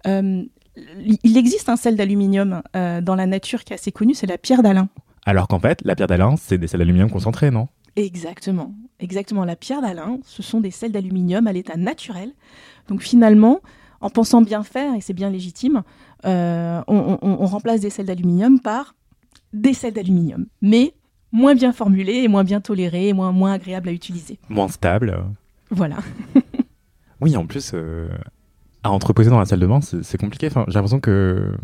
Euh, 0.06 0.44
il 0.76 1.36
existe 1.36 1.68
un 1.68 1.76
sel 1.76 1.96
d'aluminium 1.96 2.62
euh, 2.74 3.00
dans 3.00 3.14
la 3.14 3.26
nature 3.26 3.64
qui 3.64 3.72
est 3.72 3.76
assez 3.76 3.92
connu, 3.92 4.14
c'est 4.14 4.26
la 4.26 4.38
pierre 4.38 4.62
d'Alain. 4.62 4.88
Alors 5.24 5.48
qu'en 5.48 5.60
fait, 5.60 5.80
la 5.84 5.94
pierre 5.94 6.08
d'Alain, 6.08 6.34
c'est 6.36 6.58
des 6.58 6.66
sels 6.66 6.80
d'aluminium 6.80 7.10
concentrés, 7.10 7.50
non? 7.50 7.68
Exactement. 7.96 8.74
Exactement. 8.98 9.44
La 9.44 9.56
pierre 9.56 9.82
d'Alain, 9.82 10.18
ce 10.24 10.42
sont 10.42 10.60
des 10.60 10.70
sels 10.70 10.92
d'aluminium 10.92 11.46
à 11.46 11.52
l'état 11.52 11.76
naturel. 11.76 12.32
Donc 12.88 13.02
finalement, 13.02 13.60
en 14.04 14.10
pensant 14.10 14.42
bien 14.42 14.62
faire, 14.62 14.94
et 14.94 15.00
c'est 15.00 15.14
bien 15.14 15.30
légitime, 15.30 15.82
euh, 16.26 16.82
on, 16.88 17.46
remplace 17.46 17.80
des 17.80 17.88
sels 17.88 18.04
d'aluminium 18.04 18.60
par 18.60 18.94
des 19.54 19.72
sels 19.72 19.94
d'aluminium, 19.94 20.44
mais 20.60 20.92
moins 21.32 21.54
bien 21.54 21.72
formulés 21.72 22.16
et 22.16 22.28
moins 22.28 22.44
bien 22.44 22.60
tolérés 22.60 23.08
et 23.08 23.12
moins, 23.14 23.32
moins 23.32 23.54
agréables 23.54 23.88
à 23.88 23.92
utiliser. 23.92 24.38
Moins 24.50 24.68
stable. 24.68 25.24
Voilà. 25.70 25.96
oui, 27.22 27.34
en 27.34 27.46
plus, 27.46 27.70
euh, 27.72 28.08
à 28.82 28.90
entreposer 28.90 29.30
dans 29.30 29.38
la 29.38 29.46
salle 29.46 29.60
de 29.60 29.66
bain, 29.66 29.80
c'est 29.80 30.18
compliqué. 30.18 30.48
Enfin, 30.48 30.66
j'ai 30.68 30.74
l'impression 30.74 31.00
que 31.00 31.54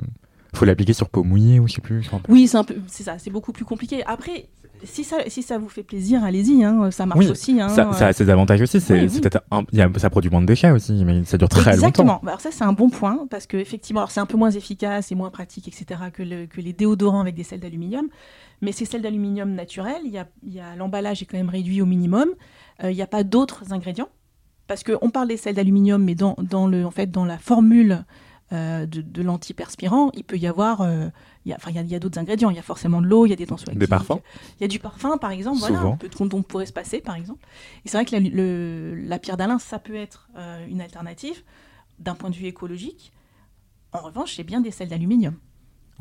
faut 0.54 0.64
l'appliquer 0.64 0.92
sur 0.92 1.08
peau 1.08 1.22
mouillée 1.22 1.60
ou 1.60 1.68
je 1.68 1.74
sais 1.74 1.80
plus. 1.80 2.08
Oui, 2.28 2.48
c'est 2.48 2.56
un 2.56 2.64
peu, 2.64 2.76
c'est 2.86 3.02
ça, 3.02 3.18
c'est 3.18 3.30
beaucoup 3.30 3.52
plus 3.52 3.64
compliqué. 3.64 4.04
Après, 4.04 4.48
si 4.84 5.04
ça, 5.04 5.18
si 5.28 5.42
ça 5.42 5.58
vous 5.58 5.68
fait 5.68 5.82
plaisir, 5.82 6.24
allez-y, 6.24 6.64
hein, 6.64 6.90
ça 6.90 7.06
marche 7.06 7.26
aussi. 7.26 7.60
Hein, 7.60 7.68
ça, 7.68 7.92
ça, 7.92 8.08
a 8.08 8.12
ses 8.12 8.28
avantages 8.30 8.60
aussi. 8.60 8.80
C'est, 8.80 9.08
ça 9.08 10.10
produit 10.10 10.30
moins 10.30 10.40
de 10.40 10.46
déchets 10.46 10.70
aussi, 10.70 11.04
mais 11.04 11.24
ça 11.24 11.36
dure 11.36 11.48
très 11.48 11.72
longtemps. 11.72 11.74
Exactement. 11.74 12.20
Alors 12.26 12.40
ça, 12.40 12.50
c'est 12.50 12.64
un 12.64 12.72
bon 12.72 12.88
point 12.88 13.26
parce 13.30 13.46
que 13.46 13.56
effectivement, 13.56 14.06
c'est 14.06 14.20
un 14.20 14.26
peu 14.26 14.36
moins 14.36 14.50
efficace 14.50 15.12
et 15.12 15.14
moins 15.14 15.30
pratique, 15.30 15.68
etc., 15.68 16.00
que, 16.12 16.22
le, 16.22 16.46
que 16.46 16.60
les 16.60 16.72
déodorants 16.72 17.20
avec 17.20 17.34
des 17.34 17.44
sels 17.44 17.60
d'aluminium. 17.60 18.08
Mais 18.62 18.72
ces 18.72 18.84
sels 18.84 19.02
d'aluminium 19.02 19.54
naturels, 19.54 20.02
y 20.04 20.18
a, 20.18 20.26
y 20.46 20.60
a 20.60 20.76
l'emballage 20.76 21.22
est 21.22 21.26
quand 21.26 21.38
même 21.38 21.48
réduit 21.48 21.82
au 21.82 21.86
minimum. 21.86 22.28
Euh, 22.82 22.90
il 22.90 22.96
n'y 22.96 23.02
a 23.02 23.06
pas 23.06 23.24
d'autres 23.24 23.72
ingrédients 23.72 24.08
parce 24.66 24.84
qu'on 24.84 25.10
parle 25.10 25.28
des 25.28 25.36
sels 25.36 25.56
d'aluminium, 25.56 26.02
mais 26.02 26.14
dans, 26.14 26.36
dans, 26.38 26.66
le, 26.66 26.86
en 26.86 26.90
fait, 26.90 27.10
dans 27.10 27.24
la 27.24 27.38
formule 27.38 27.92
euh, 27.92 27.96
de, 28.52 29.00
de 29.00 29.22
l'antiperspirant, 29.22 30.10
il 30.14 30.24
peut 30.24 30.36
y 30.36 30.46
avoir, 30.46 30.80
euh, 30.80 31.08
il 31.44 31.50
y 31.50 31.52
a, 31.52 31.58
il 31.68 31.90
y 31.90 31.94
a, 31.94 31.98
d'autres 31.98 32.18
ingrédients. 32.18 32.50
Il 32.50 32.56
y 32.56 32.58
a 32.58 32.62
forcément 32.62 33.00
de 33.00 33.06
l'eau, 33.06 33.26
il 33.26 33.30
y 33.30 33.32
a 33.32 33.36
des 33.36 33.46
tensions 33.46 33.72
Des 33.72 33.86
parfums. 33.86 34.20
Il 34.58 34.62
y 34.62 34.64
a 34.64 34.68
du 34.68 34.78
parfum, 34.78 35.18
par 35.18 35.30
exemple. 35.30 35.58
Voilà, 35.60 35.80
un 35.80 35.96
peu 35.96 36.08
dont 36.08 36.38
on 36.38 36.42
pourrait 36.42 36.66
se 36.66 36.72
passer, 36.72 37.00
par 37.00 37.14
exemple. 37.14 37.44
Et 37.84 37.88
c'est 37.88 37.96
vrai 37.96 38.04
que 38.04 38.16
la, 38.16 38.20
le, 38.20 38.94
la 38.96 39.18
pierre 39.18 39.36
d'Alain, 39.36 39.58
ça 39.58 39.78
peut 39.78 39.94
être 39.94 40.28
euh, 40.36 40.66
une 40.68 40.80
alternative 40.80 41.42
d'un 41.98 42.14
point 42.14 42.30
de 42.30 42.36
vue 42.36 42.46
écologique. 42.46 43.12
En 43.92 44.00
revanche, 44.00 44.34
c'est 44.36 44.44
bien 44.44 44.60
des 44.60 44.70
sels 44.70 44.88
d'aluminium. 44.88 45.36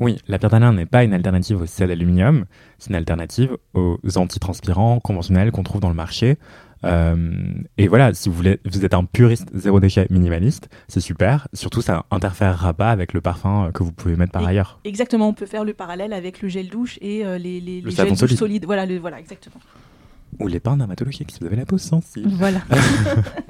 Oui, 0.00 0.18
la 0.28 0.38
pierre 0.38 0.50
d'Alain 0.50 0.72
n'est 0.72 0.86
pas 0.86 1.04
une 1.04 1.12
alternative 1.12 1.60
aux 1.60 1.66
sels 1.66 1.88
d'aluminium, 1.88 2.46
c'est 2.78 2.88
une 2.88 2.96
alternative 2.96 3.58
aux 3.74 3.98
antitranspirants 4.16 4.98
conventionnels 4.98 5.52
qu'on 5.52 5.62
trouve 5.62 5.82
dans 5.82 5.90
le 5.90 5.94
marché. 5.94 6.38
Euh, 6.84 7.32
et 7.76 7.88
voilà, 7.88 8.14
si 8.14 8.28
vous, 8.28 8.34
voulez, 8.34 8.58
vous 8.64 8.84
êtes 8.84 8.94
un 8.94 9.04
puriste 9.04 9.48
zéro 9.54 9.80
déchet 9.80 10.06
minimaliste, 10.10 10.68
c'est 10.88 11.00
super. 11.00 11.48
Surtout, 11.52 11.82
ça 11.82 12.06
interférera 12.10 12.72
pas 12.72 12.90
avec 12.90 13.12
le 13.12 13.20
parfum 13.20 13.66
euh, 13.66 13.70
que 13.70 13.82
vous 13.82 13.92
pouvez 13.92 14.16
mettre 14.16 14.32
par 14.32 14.46
ailleurs. 14.46 14.80
Exactement, 14.84 15.28
on 15.28 15.34
peut 15.34 15.46
faire 15.46 15.64
le 15.64 15.74
parallèle 15.74 16.12
avec 16.12 16.40
le 16.42 16.48
gel 16.48 16.68
douche 16.68 16.98
et 17.02 17.24
euh, 17.24 17.38
les, 17.38 17.60
les, 17.60 17.80
les 17.80 17.90
gels 17.90 18.14
douche 18.14 18.34
solides. 18.34 18.64
Voilà, 18.64 18.86
le, 18.86 18.98
voilà, 18.98 19.18
exactement. 19.20 19.60
Ou 20.38 20.46
les 20.46 20.60
pains 20.60 20.76
dermatologiques 20.76 21.30
si 21.32 21.40
vous 21.40 21.46
avez 21.46 21.56
la 21.56 21.66
peau 21.66 21.76
sensible. 21.76 22.30
Voilà. 22.30 22.60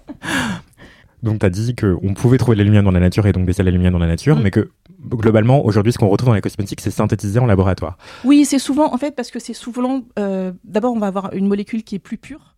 donc, 1.22 1.40
tu 1.40 1.46
as 1.46 1.50
dit 1.50 1.76
qu'on 1.76 2.14
pouvait 2.14 2.38
trouver 2.38 2.56
de 2.56 2.62
la 2.62 2.64
lumière 2.64 2.82
dans 2.82 2.90
la 2.90 3.00
nature 3.00 3.26
et 3.26 3.32
donc 3.32 3.48
sels 3.52 3.68
lumière 3.68 3.92
dans 3.92 3.98
la 3.98 4.06
nature, 4.06 4.36
mm. 4.36 4.42
mais 4.42 4.50
que 4.50 4.70
globalement, 5.08 5.64
aujourd'hui, 5.64 5.92
ce 5.92 5.98
qu'on 5.98 6.08
retrouve 6.08 6.30
dans 6.30 6.34
les 6.34 6.40
cosmétiques, 6.40 6.80
c'est 6.80 6.90
synthétisé 6.90 7.38
en 7.38 7.46
laboratoire. 7.46 7.96
Oui, 8.24 8.44
c'est 8.44 8.58
souvent, 8.58 8.92
en 8.92 8.98
fait, 8.98 9.14
parce 9.14 9.30
que 9.30 9.38
c'est 9.38 9.54
souvent. 9.54 10.02
D'abord, 10.64 10.94
on 10.94 10.98
va 10.98 11.06
avoir 11.06 11.32
une 11.34 11.46
molécule 11.46 11.84
qui 11.84 11.94
est 11.94 12.00
plus 12.00 12.16
pure 12.16 12.49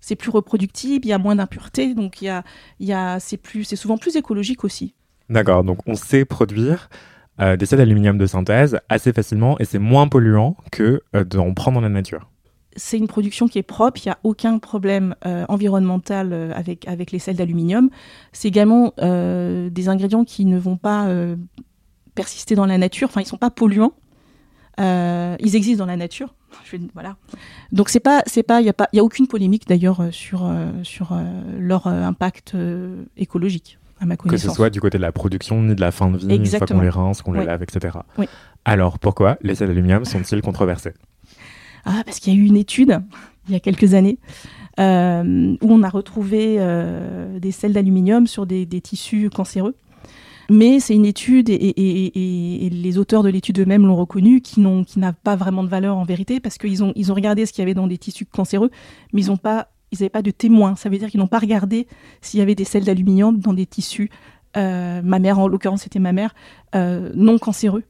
c'est 0.00 0.16
plus 0.16 0.30
reproductible, 0.30 1.06
il 1.06 1.08
y 1.08 1.12
a 1.12 1.18
moins 1.18 1.36
d'impuretés, 1.36 1.94
donc 1.94 2.22
il 2.22 2.26
y 2.26 2.28
a, 2.28 2.44
y 2.80 2.92
a, 2.92 3.20
c'est 3.20 3.36
plus, 3.36 3.64
c'est 3.64 3.76
souvent 3.76 3.98
plus 3.98 4.16
écologique 4.16 4.64
aussi. 4.64 4.94
D'accord, 5.28 5.64
donc 5.64 5.80
on 5.86 5.94
sait 5.94 6.24
produire 6.24 6.88
euh, 7.40 7.56
des 7.56 7.66
sels 7.66 7.78
d'aluminium 7.78 8.18
de 8.18 8.26
synthèse 8.26 8.80
assez 8.88 9.12
facilement 9.12 9.58
et 9.60 9.64
c'est 9.64 9.78
moins 9.78 10.08
polluant 10.08 10.56
que 10.72 11.02
euh, 11.14 11.22
d'en 11.22 11.54
prendre 11.54 11.76
dans 11.76 11.82
la 11.82 11.88
nature. 11.88 12.28
C'est 12.74 12.98
une 12.98 13.06
production 13.06 13.46
qui 13.46 13.58
est 13.58 13.62
propre, 13.64 14.00
il 14.04 14.08
n'y 14.08 14.12
a 14.12 14.18
aucun 14.24 14.58
problème 14.58 15.14
euh, 15.26 15.44
environnemental 15.48 16.52
avec, 16.54 16.86
avec 16.86 17.12
les 17.12 17.18
sels 17.18 17.36
d'aluminium. 17.36 17.90
C'est 18.32 18.48
également 18.48 18.92
des 18.98 19.88
ingrédients 19.88 20.24
qui 20.24 20.44
ne 20.44 20.58
vont 20.58 20.76
pas 20.76 21.08
persister 22.14 22.54
dans 22.54 22.66
la 22.66 22.78
nature, 22.78 23.08
enfin 23.08 23.20
ils 23.20 23.24
ne 23.24 23.28
sont 23.28 23.36
pas 23.36 23.50
polluants. 23.50 23.94
ils 24.78 25.56
existent 25.56 25.84
dans 25.84 25.90
la 25.90 25.96
nature, 25.96 26.34
voilà. 26.94 27.16
Donc 27.72 27.88
c'est 27.88 28.00
pas, 28.00 28.22
c'est 28.26 28.42
pas, 28.42 28.60
il 28.60 28.66
y 28.66 28.70
a 28.70 28.72
pas, 28.72 28.88
il 28.92 29.00
a 29.00 29.04
aucune 29.04 29.26
polémique 29.26 29.66
d'ailleurs 29.66 30.00
euh, 30.00 30.10
sur 30.10 30.44
euh, 30.44 30.70
sur 30.82 31.12
euh, 31.12 31.24
leur 31.58 31.86
impact 31.86 32.56
écologique. 33.16 33.78
À 34.00 34.06
ma 34.06 34.16
connaissance. 34.16 34.44
Que 34.44 34.48
ce 34.50 34.54
soit 34.54 34.70
du 34.70 34.80
côté 34.80 34.96
de 34.96 35.02
la 35.02 35.10
production 35.10 35.60
ni 35.60 35.74
de 35.74 35.80
la 35.80 35.90
fin 35.90 36.08
de 36.08 36.18
vie, 36.18 36.36
une 36.36 36.46
fois 36.46 36.68
qu'on 36.68 36.80
les 36.80 36.88
rince, 36.88 37.20
qu'on 37.20 37.32
les 37.32 37.44
lave, 37.44 37.64
etc. 37.64 37.98
Alors 38.64 39.00
pourquoi 39.00 39.38
les 39.42 39.56
sels 39.56 39.68
d'aluminium 39.68 40.04
sont-ils 40.04 40.40
controversés? 40.40 40.92
Ah 41.84 42.02
parce 42.04 42.20
qu'il 42.20 42.32
y 42.32 42.36
a 42.36 42.38
eu 42.38 42.44
une 42.44 42.56
étude 42.56 43.00
il 43.48 43.54
y 43.54 43.56
a 43.56 43.60
quelques 43.60 43.94
années 43.94 44.18
où 44.78 44.82
on 45.72 45.82
a 45.82 45.88
retrouvé 45.88 46.58
des 47.40 47.50
sels 47.50 47.72
d'aluminium 47.72 48.28
sur 48.28 48.46
des, 48.46 48.66
des 48.66 48.80
tissus 48.80 49.30
cancéreux 49.30 49.74
mais 50.50 50.80
c'est 50.80 50.94
une 50.94 51.06
étude, 51.06 51.50
et, 51.50 52.68
les 52.70 52.98
auteurs 52.98 53.22
de 53.22 53.28
l'étude 53.28 53.58
eux-mêmes 53.60 53.86
l'ont 53.86 53.96
reconnu, 53.96 54.40
qui 54.40 54.60
n'a 54.60 55.12
pas 55.12 55.36
vraiment 55.36 55.62
de 55.62 55.68
valeur 55.68 55.96
en 55.96 56.04
vérité, 56.04 56.40
parce 56.40 56.58
qu'ils 56.58 56.82
ont, 56.82 56.92
ils 56.96 57.12
ont 57.12 57.14
regardé 57.14 57.46
ce 57.46 57.52
qu'il 57.52 57.62
y 57.62 57.64
avait 57.64 57.74
dans 57.74 57.86
des 57.86 57.98
tissus 57.98 58.24
cancéreux, 58.24 58.70
mais 59.12 59.22
ils 59.22 59.36
pas 59.38 59.68
ils 59.90 59.96
n'avaient 59.96 60.10
pas 60.10 60.22
de 60.22 60.30
témoins. 60.30 60.76
Ça 60.76 60.88
veut 60.88 60.98
dire 60.98 61.08
qu'ils 61.10 61.20
n'ont 61.20 61.28
pas 61.28 61.38
regardé 61.38 61.86
s'il 62.20 62.38
y 62.38 62.42
avait 62.42 62.54
des 62.54 62.64
sels 62.64 62.84
d'aluminium 62.84 63.38
dans 63.38 63.54
des 63.54 63.66
tissus, 63.66 64.10
euh, 64.56 65.00
ma 65.02 65.18
mère, 65.18 65.38
en 65.38 65.48
l'occurrence 65.48 65.82
c'était 65.82 65.98
ma 65.98 66.12
mère, 66.12 66.34
euh, 66.74 67.10
non 67.14 67.38
cancéreux. 67.38 67.84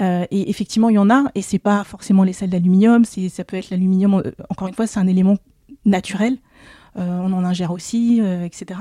Euh, 0.00 0.26
et 0.30 0.50
effectivement, 0.50 0.88
il 0.88 0.94
y 0.94 0.98
en 0.98 1.10
a, 1.10 1.24
et 1.34 1.42
c'est 1.42 1.58
pas 1.58 1.84
forcément 1.84 2.24
les 2.24 2.32
sels 2.32 2.50
d'aluminium, 2.50 3.04
ça 3.04 3.44
peut 3.44 3.56
être 3.56 3.70
l'aluminium, 3.70 4.22
encore 4.50 4.68
une 4.68 4.74
fois, 4.74 4.86
c'est 4.86 4.98
un 4.98 5.06
élément 5.06 5.36
naturel. 5.84 6.38
Euh, 6.96 7.18
on 7.20 7.32
en 7.32 7.44
ingère 7.44 7.72
aussi, 7.72 8.20
euh, 8.20 8.44
etc. 8.44 8.80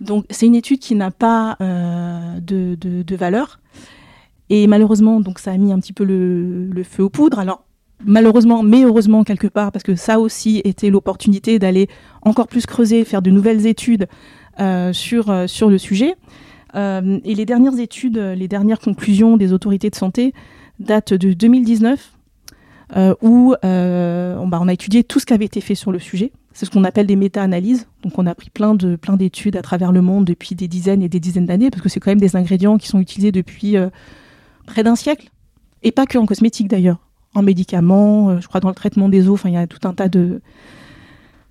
Donc 0.00 0.24
c'est 0.30 0.46
une 0.46 0.54
étude 0.54 0.78
qui 0.78 0.94
n'a 0.94 1.10
pas 1.10 1.56
euh, 1.60 2.40
de, 2.40 3.16
valeur. 3.16 3.60
Et 4.48 4.66
malheureusement, 4.66 5.20
donc 5.20 5.38
ça 5.38 5.52
a 5.52 5.56
mis 5.56 5.72
un 5.72 5.78
petit 5.78 5.92
peu 5.92 6.04
le, 6.04 6.82
feu 6.84 7.02
aux 7.02 7.10
poudres. 7.10 7.38
Alors 7.38 7.64
malheureusement, 8.04 8.62
mais 8.62 8.84
heureusement 8.84 9.24
quelque 9.24 9.46
part, 9.46 9.72
parce 9.72 9.82
que 9.82 9.94
ça 9.94 10.18
aussi 10.18 10.62
était 10.64 10.88
l'opportunité 10.88 11.58
d'aller 11.58 11.88
encore 12.22 12.48
plus 12.48 12.64
creuser, 12.64 13.04
faire 13.04 13.20
de 13.20 13.30
nouvelles 13.30 13.66
études 13.66 14.08
sur, 14.92 15.30
le 15.30 15.78
sujet. 15.78 16.14
et 16.74 17.34
les 17.34 17.44
dernières 17.44 17.78
études, 17.78 18.16
les 18.18 18.48
dernières 18.48 18.80
conclusions 18.80 19.36
des 19.36 19.52
autorités 19.52 19.90
de 19.90 19.94
santé 19.94 20.32
datent 20.78 21.14
de 21.14 21.34
2019, 21.34 22.12
où 23.22 23.54
bah, 23.62 24.58
on 24.60 24.68
a 24.68 24.72
étudié 24.72 25.04
tout 25.04 25.20
ce 25.20 25.26
qui 25.26 25.34
avait 25.34 25.44
été 25.44 25.60
fait 25.60 25.74
sur 25.74 25.92
le 25.92 25.98
sujet. 25.98 26.32
C'est 26.52 26.66
ce 26.66 26.70
qu'on 26.70 26.84
appelle 26.84 27.06
des 27.06 27.16
méta-analyses. 27.16 27.86
Donc 28.02 28.18
on 28.18 28.26
a 28.26 28.34
pris 28.34 28.50
plein 28.50 28.74
de 28.74 28.96
plein 28.96 29.16
d'études 29.16 29.56
à 29.56 29.62
travers 29.62 29.92
le 29.92 30.02
monde 30.02 30.24
depuis 30.24 30.54
des 30.54 30.68
dizaines 30.68 31.02
et 31.02 31.08
des 31.08 31.20
dizaines 31.20 31.46
d'années, 31.46 31.70
parce 31.70 31.82
que 31.82 31.88
c'est 31.88 32.00
quand 32.00 32.10
même 32.10 32.20
des 32.20 32.36
ingrédients 32.36 32.76
qui 32.76 32.88
sont 32.88 32.98
utilisés 32.98 33.32
depuis 33.32 33.76
euh, 33.76 33.88
près 34.66 34.82
d'un 34.82 34.96
siècle. 34.96 35.30
Et 35.82 35.92
pas 35.92 36.06
que 36.06 36.18
en 36.18 36.26
cosmétique 36.26 36.68
d'ailleurs, 36.68 36.98
en 37.34 37.42
médicaments, 37.42 38.30
euh, 38.30 38.40
je 38.40 38.48
crois 38.48 38.60
dans 38.60 38.68
le 38.68 38.74
traitement 38.74 39.08
des 39.08 39.28
eaux, 39.28 39.34
enfin 39.34 39.48
il 39.48 39.54
y 39.54 39.58
a 39.58 39.66
tout 39.66 39.86
un 39.86 39.94
tas 39.94 40.08
de 40.08 40.40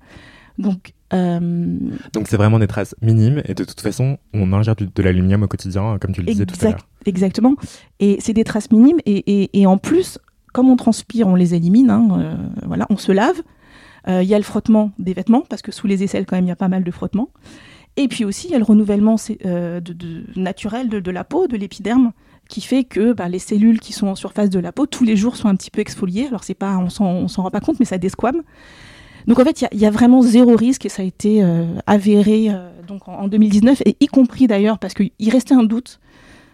Donc 0.59 0.93
euh, 1.13 1.79
Donc 2.13 2.27
c'est 2.29 2.37
vraiment 2.37 2.59
des 2.59 2.67
traces 2.67 2.95
minimes 3.01 3.43
et 3.45 3.55
de 3.55 3.65
toute 3.65 3.81
façon 3.81 4.19
on 4.35 4.53
ingère 4.53 4.75
de 4.77 5.03
l'aluminium 5.03 5.43
au 5.43 5.49
quotidien 5.49 5.99
comme 6.01 6.13
tu 6.13 6.21
le 6.21 6.27
disais 6.27 6.47
tout 6.47 6.57
à 6.63 6.71
l'heure. 6.71 6.89
Exactement. 7.05 7.55
Et 8.01 8.17
c'est 8.21 8.33
des 8.33 8.45
traces 8.45 8.71
minimes 8.71 8.99
et, 9.07 9.61
et, 9.61 9.67
en 9.67 9.79
plus 9.79 10.19
comme 10.53 10.69
on 10.69 10.77
transpire 10.77 11.29
on 11.29 11.35
les 11.35 11.55
élimine, 11.55 11.91
hein, 11.91 12.09
euh, 12.19 12.35
voilà, 12.67 12.87
on 12.91 12.97
se 12.97 13.13
lave. 13.13 13.43
Euh, 14.09 14.23
il 14.23 14.29
y 14.29 14.35
a 14.35 14.39
le 14.39 14.45
frottement 14.45 14.93
des 14.99 15.15
vêtements 15.15 15.43
parce 15.49 15.63
que 15.63 15.73
sous 15.73 15.87
les 15.87 16.03
aisselles 16.03 16.27
quand 16.27 16.37
même 16.37 16.45
il 16.45 16.49
y 16.49 16.53
a 16.53 16.57
pas 16.57 16.69
mal 16.69 16.85
de 16.85 16.91
frottement. 16.91 17.31
Et 17.97 18.09
puis 18.09 18.25
aussi 18.25 18.49
il 18.49 18.51
y 18.53 18.55
a 18.55 18.59
le 18.59 18.65
renouvellement 18.65 19.17
de, 19.17 19.81
de, 19.81 20.25
naturel 20.37 20.89
de, 20.89 21.01
de, 21.01 21.11
la 21.11 21.25
peau, 21.25 21.47
de 21.47 21.57
l'épiderme 21.57 22.13
qui 22.49 22.61
fait 22.61 22.85
que 22.85 23.13
bah, 23.13 23.29
les 23.29 23.39
cellules 23.39 23.81
qui 23.81 23.93
sont 23.93 24.07
en 24.07 24.15
surface 24.15 24.51
de 24.51 24.59
la 24.59 24.73
peau 24.73 24.87
tous 24.87 25.05
les 25.05 25.17
jours 25.17 25.37
sont 25.37 25.49
un 25.49 25.57
petit 25.57 25.71
peu 25.71 25.81
exfoliées. 25.81 26.27
Alors 26.27 26.45
c'est 26.45 26.55
pas, 26.55 26.77
on 26.79 26.89
s'en 26.89 27.27
rend 27.27 27.51
pas 27.51 27.61
compte, 27.61 27.79
mais 27.79 27.87
ça 27.87 27.99
desquame. 27.99 28.43
Donc 29.27 29.41
en 29.41 29.45
fait, 29.45 29.67
il 29.73 29.81
y, 29.81 29.87
a 29.87 29.91
vraiment 29.91 30.23
zéro 30.23 30.55
risque 30.55 30.87
et 30.87 30.89
ça 30.89 31.03
a 31.03 31.05
été 31.05 31.43
euh, 31.43 31.65
avéré 31.87 32.49
euh, 32.49 32.71
donc 32.87 33.09
en, 33.09 33.27
2019 33.27 33.83
et 33.85 33.97
y 33.99 34.07
compris 34.07 34.47
d'ailleurs 34.47 34.79
parce 34.79 34.95
qu'il 34.95 35.31
restait 35.31 35.55
un 35.55 35.65
doute 35.65 35.99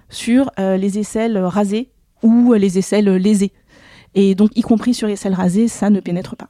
sur 0.08 0.50
euh, 0.58 0.78
les 0.78 0.98
aisselles 0.98 1.36
rasées 1.36 1.90
ou 2.22 2.54
les 2.54 2.78
aisselles 2.78 3.10
lésées. 3.16 3.52
Et 4.14 4.34
donc 4.34 4.56
y 4.56 4.62
compris 4.62 4.94
sur 4.94 5.06
les 5.06 5.14
aisselles 5.14 5.34
rasées, 5.34 5.68
ça 5.68 5.90
ne 5.90 6.00
pénètre 6.00 6.34
pas. 6.36 6.48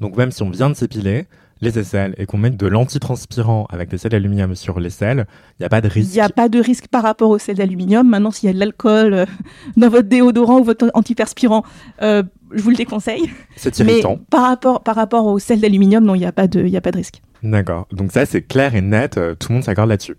Donc 0.00 0.16
même 0.16 0.30
si 0.30 0.42
on 0.42 0.50
vient 0.50 0.70
de 0.70 0.74
s'épiler, 0.74 1.26
les 1.60 1.78
aisselles 1.78 2.14
et 2.18 2.26
qu'on 2.26 2.38
mette 2.38 2.56
de 2.56 2.66
l'antitranspirant 2.66 3.66
avec 3.70 3.88
des 3.88 3.98
sels 3.98 4.12
d'aluminium 4.12 4.54
sur 4.54 4.80
les 4.80 4.90
selles, 4.90 5.26
il 5.58 5.62
n'y 5.62 5.66
a 5.66 5.68
pas 5.68 5.80
de 5.80 5.88
risque. 5.88 6.10
Il 6.12 6.14
n'y 6.14 6.20
a 6.20 6.28
pas 6.28 6.48
de 6.48 6.60
risque 6.60 6.88
par 6.88 7.02
rapport 7.02 7.30
aux 7.30 7.38
sels 7.38 7.56
d'aluminium. 7.56 8.08
Maintenant, 8.08 8.30
s'il 8.30 8.48
y 8.48 8.50
a 8.50 8.52
de 8.52 8.58
l'alcool 8.58 9.14
euh, 9.14 9.26
dans 9.76 9.88
votre 9.88 10.08
déodorant 10.08 10.60
ou 10.60 10.64
votre 10.64 10.90
antiperspirant, 10.94 11.64
euh, 12.02 12.22
je 12.52 12.62
vous 12.62 12.70
le 12.70 12.76
déconseille. 12.76 13.30
C'est 13.56 13.78
irritant. 13.78 14.16
Mais 14.18 14.26
par 14.30 14.42
rapport, 14.42 14.82
par 14.82 14.94
rapport 14.94 15.26
aux 15.26 15.38
sels 15.38 15.60
d'aluminium, 15.60 16.04
non, 16.04 16.14
il 16.14 16.20
n'y 16.20 16.26
a, 16.26 16.32
pas 16.32 16.46
de, 16.46 16.74
a 16.74 16.80
pas 16.80 16.90
de 16.90 16.96
risque. 16.96 17.22
D'accord. 17.42 17.86
Donc 17.92 18.12
ça, 18.12 18.26
c'est 18.26 18.42
clair 18.42 18.74
et 18.74 18.80
net. 18.80 19.18
Euh, 19.18 19.34
tout 19.34 19.48
le 19.50 19.54
monde 19.54 19.64
s'accorde 19.64 19.88
là-dessus. 19.88 20.16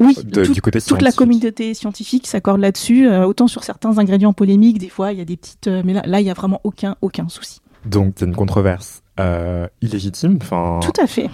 Oui, 0.00 0.16
du 0.24 0.60
côté 0.60 0.80
toute 0.80 1.02
la 1.02 1.12
communauté 1.12 1.74
scientifique 1.74 2.26
s'accorde 2.26 2.60
là-dessus. 2.60 3.08
autant 3.08 3.46
sur 3.46 3.62
certains 3.62 3.98
ingrédients 3.98 4.32
polémiques, 4.32 4.78
des 4.78 4.88
fois, 4.88 5.12
il 5.12 5.18
y 5.18 5.20
a 5.20 5.24
des 5.24 5.36
petites... 5.36 5.68
mais 5.68 5.92
là, 5.92 6.02
là, 6.06 6.20
il 6.20 6.24
n'y 6.24 6.30
a 6.30 6.34
vraiment 6.34 6.60
aucun, 6.64 6.96
aucun 7.02 7.28
souci. 7.28 7.60
Donc, 7.84 8.14
c'est 8.16 8.24
une 8.24 8.34
controverse 8.34 9.02
euh, 9.20 9.68
illégitime, 9.82 10.38
enfin. 10.40 10.80
Tout 10.82 11.00
à 11.00 11.06
fait. 11.06 11.28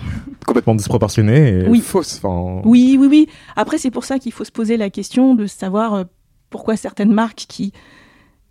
Complètement 0.46 0.74
disproportionnée 0.74 1.60
et 1.60 1.80
fausse. 1.80 2.20
Oui, 2.64 2.96
oui, 2.98 3.06
oui. 3.08 3.28
Après, 3.54 3.78
c'est 3.78 3.90
pour 3.90 4.04
ça 4.04 4.18
qu'il 4.18 4.32
faut 4.32 4.44
se 4.44 4.50
poser 4.50 4.76
la 4.76 4.90
question 4.90 5.34
de 5.34 5.46
savoir 5.46 5.94
euh, 5.94 6.04
pourquoi 6.50 6.76
certaines 6.76 7.12
marques 7.12 7.44
qui, 7.48 7.72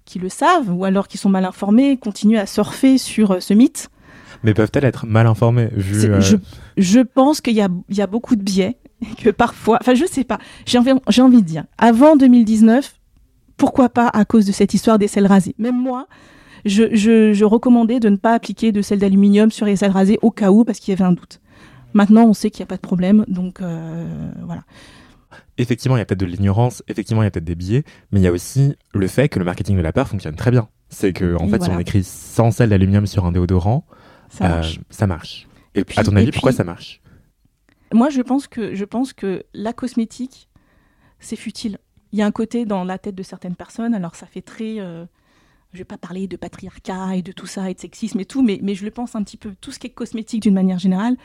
qui 0.05 0.19
le 0.19 0.29
savent 0.29 0.71
ou 0.71 0.85
alors 0.85 1.07
qui 1.07 1.17
sont 1.17 1.29
mal 1.29 1.43
informées 1.43 1.97
continuent 1.97 2.37
à 2.37 2.45
surfer 2.45 2.97
sur 2.97 3.31
euh, 3.31 3.39
ce 3.41 3.53
mythe. 3.53 3.89
Mais 4.43 4.53
peuvent-elles 4.53 4.85
être 4.85 5.05
mal 5.05 5.27
informées 5.27 5.69
vu, 5.73 5.99
je, 6.21 6.37
je, 6.77 6.99
pense 6.99 7.41
qu'il 7.41 7.55
y 7.55 7.61
a, 7.61 7.69
y 7.89 8.01
a 8.01 8.07
beaucoup 8.07 8.35
de 8.35 8.43
biais 8.43 8.77
que 9.17 9.29
parfois. 9.29 9.77
Enfin, 9.81 9.93
je 9.93 10.05
sais 10.05 10.23
pas. 10.23 10.37
J'ai 10.65 10.77
envie, 10.77 10.91
j'ai 11.09 11.21
envie 11.21 11.41
de 11.41 11.47
dire, 11.47 11.65
avant 11.77 12.15
2019, 12.15 12.95
pourquoi 13.57 13.89
pas 13.89 14.07
à 14.07 14.23
cause 14.23 14.45
de 14.45 14.51
cette 14.51 14.73
histoire 14.73 14.99
des 14.99 15.07
sels 15.07 15.27
rasés 15.27 15.55
Même 15.57 15.77
moi, 15.77 16.07
je, 16.65 17.43
recommandais 17.43 17.99
de 17.99 18.09
ne 18.09 18.17
pas 18.17 18.33
appliquer 18.33 18.71
de 18.71 18.81
sel 18.81 18.99
d'aluminium 18.99 19.51
sur 19.51 19.65
les 19.65 19.75
selles 19.75 19.91
rasées 19.91 20.19
au 20.21 20.31
cas 20.31 20.51
où, 20.51 20.63
parce 20.63 20.79
qu'il 20.79 20.91
y 20.91 20.97
avait 20.97 21.05
un 21.05 21.13
doute. 21.13 21.39
Maintenant, 21.93 22.25
on 22.25 22.33
sait 22.33 22.51
qu'il 22.51 22.61
n'y 22.61 22.67
a 22.67 22.67
pas 22.67 22.75
de 22.75 22.81
problème, 22.81 23.25
donc 23.27 23.61
euh, 23.61 24.31
voilà. 24.43 24.63
Effectivement, 25.57 25.97
il 25.97 25.99
y 25.99 26.01
a 26.01 26.05
peut-être 26.05 26.19
de 26.19 26.25
l'ignorance, 26.25 26.83
effectivement, 26.87 27.23
il 27.23 27.25
y 27.25 27.27
a 27.27 27.31
peut-être 27.31 27.45
des 27.45 27.55
biais, 27.55 27.83
mais 28.11 28.19
il 28.19 28.23
y 28.23 28.27
a 28.27 28.31
aussi 28.31 28.75
le 28.93 29.07
fait 29.07 29.29
que 29.29 29.39
le 29.39 29.45
marketing 29.45 29.77
de 29.77 29.81
la 29.81 29.91
peur 29.91 30.07
fonctionne 30.07 30.35
très 30.35 30.51
bien. 30.51 30.69
C'est 30.89 31.13
que, 31.13 31.35
en 31.35 31.47
fait, 31.47 31.63
si 31.63 31.69
on 31.69 31.79
écrit 31.79 32.03
sans 32.03 32.51
sel 32.51 32.69
d'aluminium 32.69 33.07
sur 33.07 33.25
un 33.25 33.31
déodorant, 33.31 33.85
ça 34.29 34.61
euh, 34.61 35.07
marche. 35.07 35.47
Et, 35.75 35.83
puis, 35.83 35.99
à 35.99 36.03
ton 36.03 36.15
avis, 36.15 36.31
pourquoi 36.31 36.51
ça 36.51 36.63
marche? 36.63 37.01
Moi, 37.93 38.09
je 38.09 38.21
pense 38.21 38.47
que 38.47 38.75
je 38.75 38.85
pense 38.85 39.13
que 39.13 39.43
la 39.53 39.73
cosmétique, 39.73 40.49
c'est 41.19 41.35
futile. 41.35 41.77
Il 42.11 42.19
y 42.19 42.21
a 42.21 42.25
un 42.25 42.31
côté 42.31 42.65
dans 42.65 42.83
la 42.83 42.97
tête 42.97 43.15
de 43.15 43.23
certaines 43.23 43.55
personnes, 43.55 43.93
alors 43.93 44.15
ça 44.15 44.25
fait 44.25 44.41
très 44.41 44.79
euh, 44.79 45.05
je 45.73 45.79
vais 45.79 45.85
pas 45.85 45.97
parler 45.97 46.27
de 46.27 46.37
patriarcat 46.37 47.15
et 47.15 47.21
de 47.21 47.31
tout 47.31 47.45
ça 47.45 47.69
et 47.69 47.73
de 47.73 47.79
sexisme 47.79 48.19
et 48.19 48.25
tout, 48.25 48.43
mais, 48.43 48.75
je 48.75 48.85
le 48.85 48.91
pense 48.91 49.15
un 49.15 49.23
petit 49.23 49.37
peu, 49.37 49.53
tout 49.59 49.71
ce 49.71 49.79
qui 49.79 49.87
est 49.87 49.91
cosmétique 49.91 50.43
d'une 50.43 50.53
manière 50.53 50.79
générale, 50.79 51.15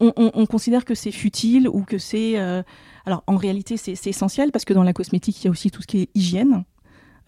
on, 0.00 0.46
considère 0.46 0.84
que 0.84 0.96
c'est 0.96 1.12
futile 1.12 1.68
ou 1.68 1.84
que 1.84 1.96
c'est... 1.96 2.36
Euh, 2.36 2.64
alors 3.06 3.22
en 3.28 3.36
réalité 3.36 3.76
c'est 3.76 4.06
essentiel 4.06 4.50
parce 4.50 4.64
que 4.64 4.74
dans 4.74 4.82
la 4.82 4.92
cosmétique 4.92 5.40
il 5.40 5.44
y 5.44 5.48
a 5.48 5.50
aussi 5.50 5.70
tout 5.70 5.80
ce 5.80 5.86
qui 5.86 6.02
est 6.02 6.08
hygiène, 6.16 6.64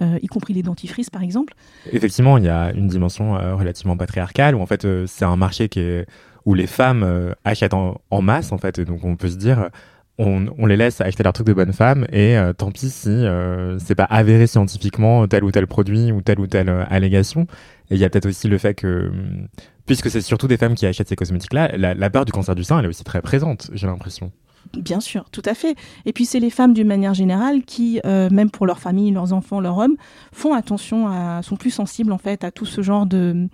euh, 0.02 0.18
y 0.22 0.26
compris 0.26 0.54
les 0.54 0.64
dentifrices 0.64 1.08
par 1.08 1.22
exemple. 1.22 1.54
Effectivement, 1.92 2.36
il 2.36 2.44
y 2.44 2.48
a 2.48 2.72
une 2.72 2.88
dimension 2.88 3.36
euh, 3.36 3.54
relativement 3.54 3.96
patriarcale 3.96 4.56
où 4.56 4.60
en 4.60 4.66
fait 4.66 4.86
c'est 5.06 5.24
un 5.24 5.36
marché 5.36 5.68
qui 5.68 5.78
est, 5.78 6.06
où 6.46 6.54
les 6.54 6.66
femmes 6.66 7.34
achètent 7.44 7.74
en, 7.74 8.00
en, 8.10 8.22
masse 8.22 8.50
en 8.50 8.58
fait, 8.58 8.80
donc 8.80 9.04
on 9.04 9.14
peut 9.14 9.30
se 9.30 9.36
dire 9.36 9.70
on, 10.18 10.66
les 10.66 10.76
laisse 10.76 11.00
acheter 11.00 11.22
leurs 11.22 11.32
trucs 11.32 11.46
de 11.46 11.52
bonne 11.52 11.72
femme 11.72 12.06
et 12.12 12.36
euh, 12.36 12.52
tant 12.52 12.70
pis 12.70 12.90
si 12.90 13.08
euh, 13.08 13.78
c'est 13.78 13.96
pas 13.96 14.04
avéré 14.04 14.46
scientifiquement 14.46 15.26
tel 15.26 15.42
ou 15.42 15.50
tel 15.50 15.66
produit 15.66 16.12
ou 16.12 16.20
telle 16.20 16.38
ou 16.38 16.46
telle 16.46 16.68
euh, 16.68 16.84
allégation. 16.88 17.46
Et 17.90 17.96
il 17.96 17.98
y 17.98 18.04
a 18.04 18.10
peut-être 18.10 18.26
aussi 18.26 18.46
le 18.48 18.58
fait 18.58 18.74
que, 18.74 19.08
hum, 19.08 19.48
puisque 19.86 20.10
c'est 20.10 20.20
surtout 20.20 20.46
des 20.46 20.56
femmes 20.56 20.74
qui 20.74 20.86
achètent 20.86 21.08
ces 21.08 21.16
cosmétiques-là, 21.16 21.76
la, 21.76 22.10
peur 22.10 22.24
du 22.24 22.32
cancer 22.32 22.54
du 22.54 22.64
sein, 22.64 22.78
elle 22.78 22.84
est 22.84 22.88
aussi 22.88 23.04
très 23.04 23.22
présente, 23.22 23.70
j'ai 23.72 23.86
l'impression. 23.86 24.30
Bien 24.72 25.00
sûr, 25.00 25.28
tout 25.30 25.42
à 25.44 25.54
fait. 25.54 25.76
Et 26.06 26.12
puis 26.12 26.24
c'est 26.24 26.40
les 26.40 26.48
femmes 26.48 26.72
d'une 26.72 26.86
manière 26.86 27.12
générale 27.12 27.62
qui, 27.64 28.00
même 28.04 28.50
pour 28.50 28.64
leur 28.64 28.78
famille, 28.78 29.10
leurs 29.10 29.34
enfants, 29.34 29.60
leurs 29.60 29.76
hommes, 29.76 29.96
font 30.32 30.54
attention, 30.54 31.42
sont 31.42 31.56
plus 31.56 31.70
sensibles 31.70 32.12
en 32.12 32.18
fait 32.18 32.44
à 32.44 32.50
tout 32.50 32.64
ce 32.64 32.80
genre 32.80 33.04
de, 33.04 33.46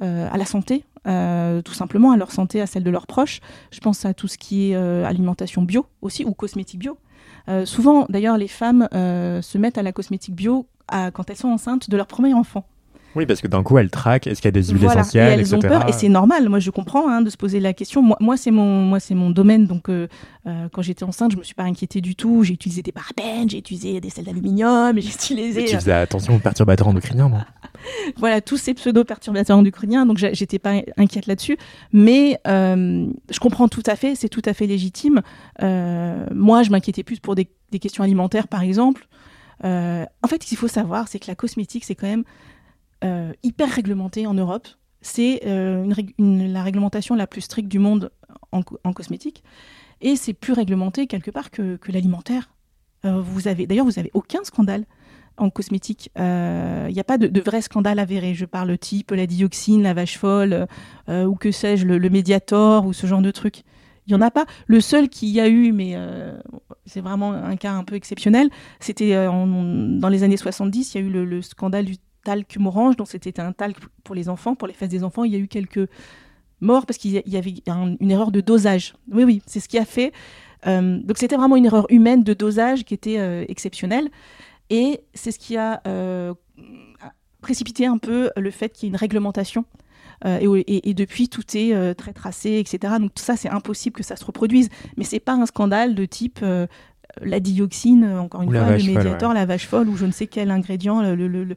à 0.00 0.36
la 0.36 0.44
santé, 0.44 0.84
euh, 1.08 1.62
tout 1.62 1.72
simplement 1.72 2.12
à 2.12 2.16
leur 2.16 2.32
santé, 2.32 2.60
à 2.60 2.66
celle 2.66 2.84
de 2.84 2.90
leurs 2.90 3.06
proches. 3.06 3.40
Je 3.70 3.80
pense 3.80 4.04
à 4.04 4.14
tout 4.14 4.28
ce 4.28 4.36
qui 4.36 4.70
est 4.70 4.74
euh, 4.74 5.04
alimentation 5.04 5.62
bio 5.62 5.86
aussi 6.02 6.24
ou 6.24 6.34
cosmétique 6.34 6.80
bio. 6.80 6.98
Euh, 7.48 7.64
souvent, 7.64 8.06
d'ailleurs, 8.08 8.36
les 8.36 8.48
femmes 8.48 8.88
se 8.92 9.58
mettent 9.58 9.78
à 9.78 9.82
la 9.82 9.92
cosmétique 9.92 10.34
bio 10.34 10.66
quand 10.88 11.28
elles 11.28 11.36
sont 11.36 11.48
enceintes 11.48 11.90
de 11.90 11.96
leur 11.96 12.06
premier 12.06 12.34
enfant. 12.34 12.64
Oui, 13.16 13.26
parce 13.26 13.40
que 13.40 13.48
d'un 13.48 13.62
coup, 13.62 13.78
elles 13.78 13.90
traquent. 13.90 14.26
Est-ce 14.26 14.40
qu'il 14.40 14.48
y 14.48 14.48
a 14.48 14.52
des 14.52 14.64
huiles 14.64 14.84
essentielles, 14.84 15.38
et 15.38 15.42
elles 15.42 15.54
ont 15.54 15.60
peur, 15.60 15.88
et 15.88 15.92
c'est 15.92 16.08
normal. 16.08 16.48
Moi, 16.48 16.58
je 16.58 16.70
comprends 16.70 17.08
hein, 17.08 17.22
de 17.22 17.30
se 17.30 17.36
poser 17.36 17.60
la 17.60 17.72
question. 17.72 18.02
Moi, 18.02 18.16
moi 18.20 18.36
c'est 18.36 18.50
mon, 18.50 18.82
moi, 18.82 18.98
mon 19.10 19.30
domaine. 19.30 19.66
Donc, 19.66 19.90
quand 20.44 20.82
j'étais 20.82 21.04
enceinte, 21.04 21.32
je 21.32 21.36
me 21.36 21.42
suis 21.42 21.54
pas 21.54 21.64
inquiétée 21.64 22.00
du 22.00 22.14
tout. 22.14 22.44
J'ai 22.44 22.54
utilisé 22.54 22.82
des 22.82 22.92
parabènes, 22.92 23.50
j'ai 23.50 23.58
utilisé 23.58 24.00
des 24.00 24.10
sels 24.10 24.24
d'aluminium, 24.24 24.98
j'ai 24.98 25.08
utilisé. 25.08 25.64
tu 25.64 25.76
faisais 25.76 25.92
attention 25.92 26.36
aux 26.36 26.40
perturbateurs 26.40 26.88
endocriniens, 26.88 27.28
non 27.28 27.38
voilà, 28.16 28.40
tous 28.40 28.56
ces 28.56 28.74
pseudo-perturbateurs 28.74 29.56
endocriniens, 29.56 30.06
donc 30.06 30.18
j'étais 30.18 30.58
pas 30.58 30.82
inquiète 30.96 31.26
là-dessus. 31.26 31.56
Mais 31.92 32.38
euh, 32.46 33.06
je 33.30 33.38
comprends 33.38 33.68
tout 33.68 33.82
à 33.86 33.96
fait, 33.96 34.14
c'est 34.14 34.28
tout 34.28 34.42
à 34.44 34.54
fait 34.54 34.66
légitime. 34.66 35.22
Euh, 35.62 36.26
moi, 36.32 36.62
je 36.62 36.70
m'inquiétais 36.70 37.02
plus 37.02 37.20
pour 37.20 37.34
des, 37.34 37.48
questions 37.80 38.04
alimentaires, 38.04 38.48
par 38.48 38.62
exemple. 38.62 39.06
Euh, 39.64 40.04
en 40.22 40.28
fait, 40.28 40.42
ce 40.42 40.48
qu'il 40.48 40.58
faut 40.58 40.68
savoir, 40.68 41.08
c'est 41.08 41.18
que 41.18 41.26
la 41.28 41.34
cosmétique, 41.34 41.84
c'est 41.84 41.94
quand 41.94 42.06
même 42.06 42.24
hyper 43.42 43.70
réglementé 43.70 44.26
en 44.26 44.34
Europe. 44.34 44.68
C'est 45.00 45.40
la 45.44 46.62
réglementation 46.62 47.14
la 47.14 47.26
plus 47.26 47.42
stricte 47.42 47.68
du 47.68 47.78
monde 47.78 48.10
en, 48.52 48.62
cosmétique. 48.92 49.42
Et 50.00 50.16
c'est 50.16 50.32
plus 50.34 50.52
réglementé 50.52 51.06
quelque 51.06 51.30
part 51.30 51.50
que, 51.50 51.78
l'alimentaire. 51.88 52.50
vous 53.04 53.48
avez, 53.48 53.66
d'ailleurs, 53.66 53.86
vous 53.86 53.98
avez 53.98 54.10
aucun 54.14 54.44
scandale 54.44 54.84
en 55.38 55.50
cosmétique. 55.50 56.10
Il 56.16 56.22
euh, 56.22 56.90
n'y 56.90 57.00
a 57.00 57.04
pas 57.04 57.18
de, 57.18 57.40
vrai 57.40 57.62
scandale 57.62 57.98
avéré. 57.98 58.34
Je 58.34 58.44
parle 58.44 58.76
type 58.78 59.10
la 59.12 59.26
dioxine, 59.26 59.82
la 59.82 59.94
vache 59.94 60.18
folle, 60.18 60.66
euh, 61.08 61.24
ou 61.24 61.34
que 61.34 61.50
sais-je, 61.50 61.86
le, 61.86 61.98
le, 61.98 62.10
Mediator, 62.10 62.86
ou 62.86 62.92
ce 62.92 63.06
genre 63.06 63.22
de 63.22 63.30
truc. 63.30 63.62
Il 64.06 64.14
n'y 64.14 64.16
en 64.16 64.26
a 64.26 64.30
pas. 64.30 64.46
Le 64.66 64.80
seul 64.80 65.08
qu'il 65.08 65.28
y 65.28 65.40
a 65.40 65.48
eu, 65.48 65.72
mais 65.72 65.92
euh, 65.94 66.38
c'est 66.86 67.00
vraiment 67.00 67.32
un 67.32 67.56
cas 67.56 67.72
un 67.72 67.84
peu 67.84 67.94
exceptionnel, 67.94 68.48
c'était 68.80 69.12
dans 69.14 70.08
les 70.08 70.22
années 70.22 70.38
70, 70.38 70.94
il 70.94 70.98
y 70.98 71.04
a 71.04 71.06
eu 71.06 71.10
le, 71.10 71.42
scandale 71.42 71.84
du 71.84 71.96
talc 72.28 72.58
morange, 72.58 72.96
donc 72.96 73.08
c'était 73.08 73.40
un 73.40 73.52
talc 73.52 73.78
pour 74.04 74.14
les 74.14 74.28
enfants, 74.28 74.54
pour 74.54 74.68
les 74.68 74.74
fesses 74.74 74.90
des 74.90 75.02
enfants. 75.02 75.24
Il 75.24 75.32
y 75.32 75.36
a 75.36 75.38
eu 75.38 75.48
quelques 75.48 75.88
morts 76.60 76.84
parce 76.84 76.98
qu'il 76.98 77.22
y 77.24 77.36
avait 77.36 77.54
une 78.00 78.10
erreur 78.10 78.30
de 78.30 78.42
dosage. 78.42 78.94
Oui, 79.10 79.24
oui, 79.24 79.42
c'est 79.46 79.60
ce 79.60 79.68
qui 79.68 79.78
a 79.78 79.86
fait. 79.86 80.12
donc 80.66 81.16
c'était 81.16 81.36
vraiment 81.36 81.56
une 81.56 81.64
erreur 81.64 81.86
humaine 81.88 82.22
de 82.24 82.34
dosage 82.34 82.84
qui 82.84 82.92
était 82.92 83.18
exceptionnelle. 83.48 84.10
Et 84.70 85.00
c'est 85.14 85.32
ce 85.32 85.38
qui 85.38 85.56
a 85.56 85.80
euh, 85.86 86.34
précipité 87.40 87.86
un 87.86 87.98
peu 87.98 88.30
le 88.36 88.50
fait 88.50 88.70
qu'il 88.70 88.84
y 88.84 88.86
ait 88.86 88.90
une 88.90 88.96
réglementation. 88.96 89.64
Euh, 90.24 90.62
et, 90.66 90.94
depuis, 90.94 91.28
tout 91.28 91.44
est 91.56 91.72
euh, 91.72 91.94
très 91.94 92.12
tracé, 92.12 92.58
etc. 92.58 92.94
Donc 93.00 93.14
tout 93.14 93.22
ça, 93.22 93.36
c'est 93.36 93.48
impossible 93.48 93.94
que 93.96 94.02
ça 94.02 94.16
se 94.16 94.24
reproduise. 94.24 94.68
Mais 94.96 95.04
c'est 95.04 95.20
pas 95.20 95.34
un 95.34 95.46
scandale 95.46 95.94
de 95.94 96.04
type 96.04 96.44
la 97.22 97.40
dioxine, 97.40 98.04
encore 98.04 98.42
une 98.42 98.50
fois, 98.50 98.76
le 98.76 98.84
médiator, 98.84 99.34
la 99.34 99.46
vache 99.46 99.66
folle, 99.66 99.88
ou 99.88 99.96
je 99.96 100.06
ne 100.06 100.12
sais 100.12 100.26
quel 100.26 100.50
ingrédient, 100.50 101.02
le, 101.02 101.26
le, 101.28 101.56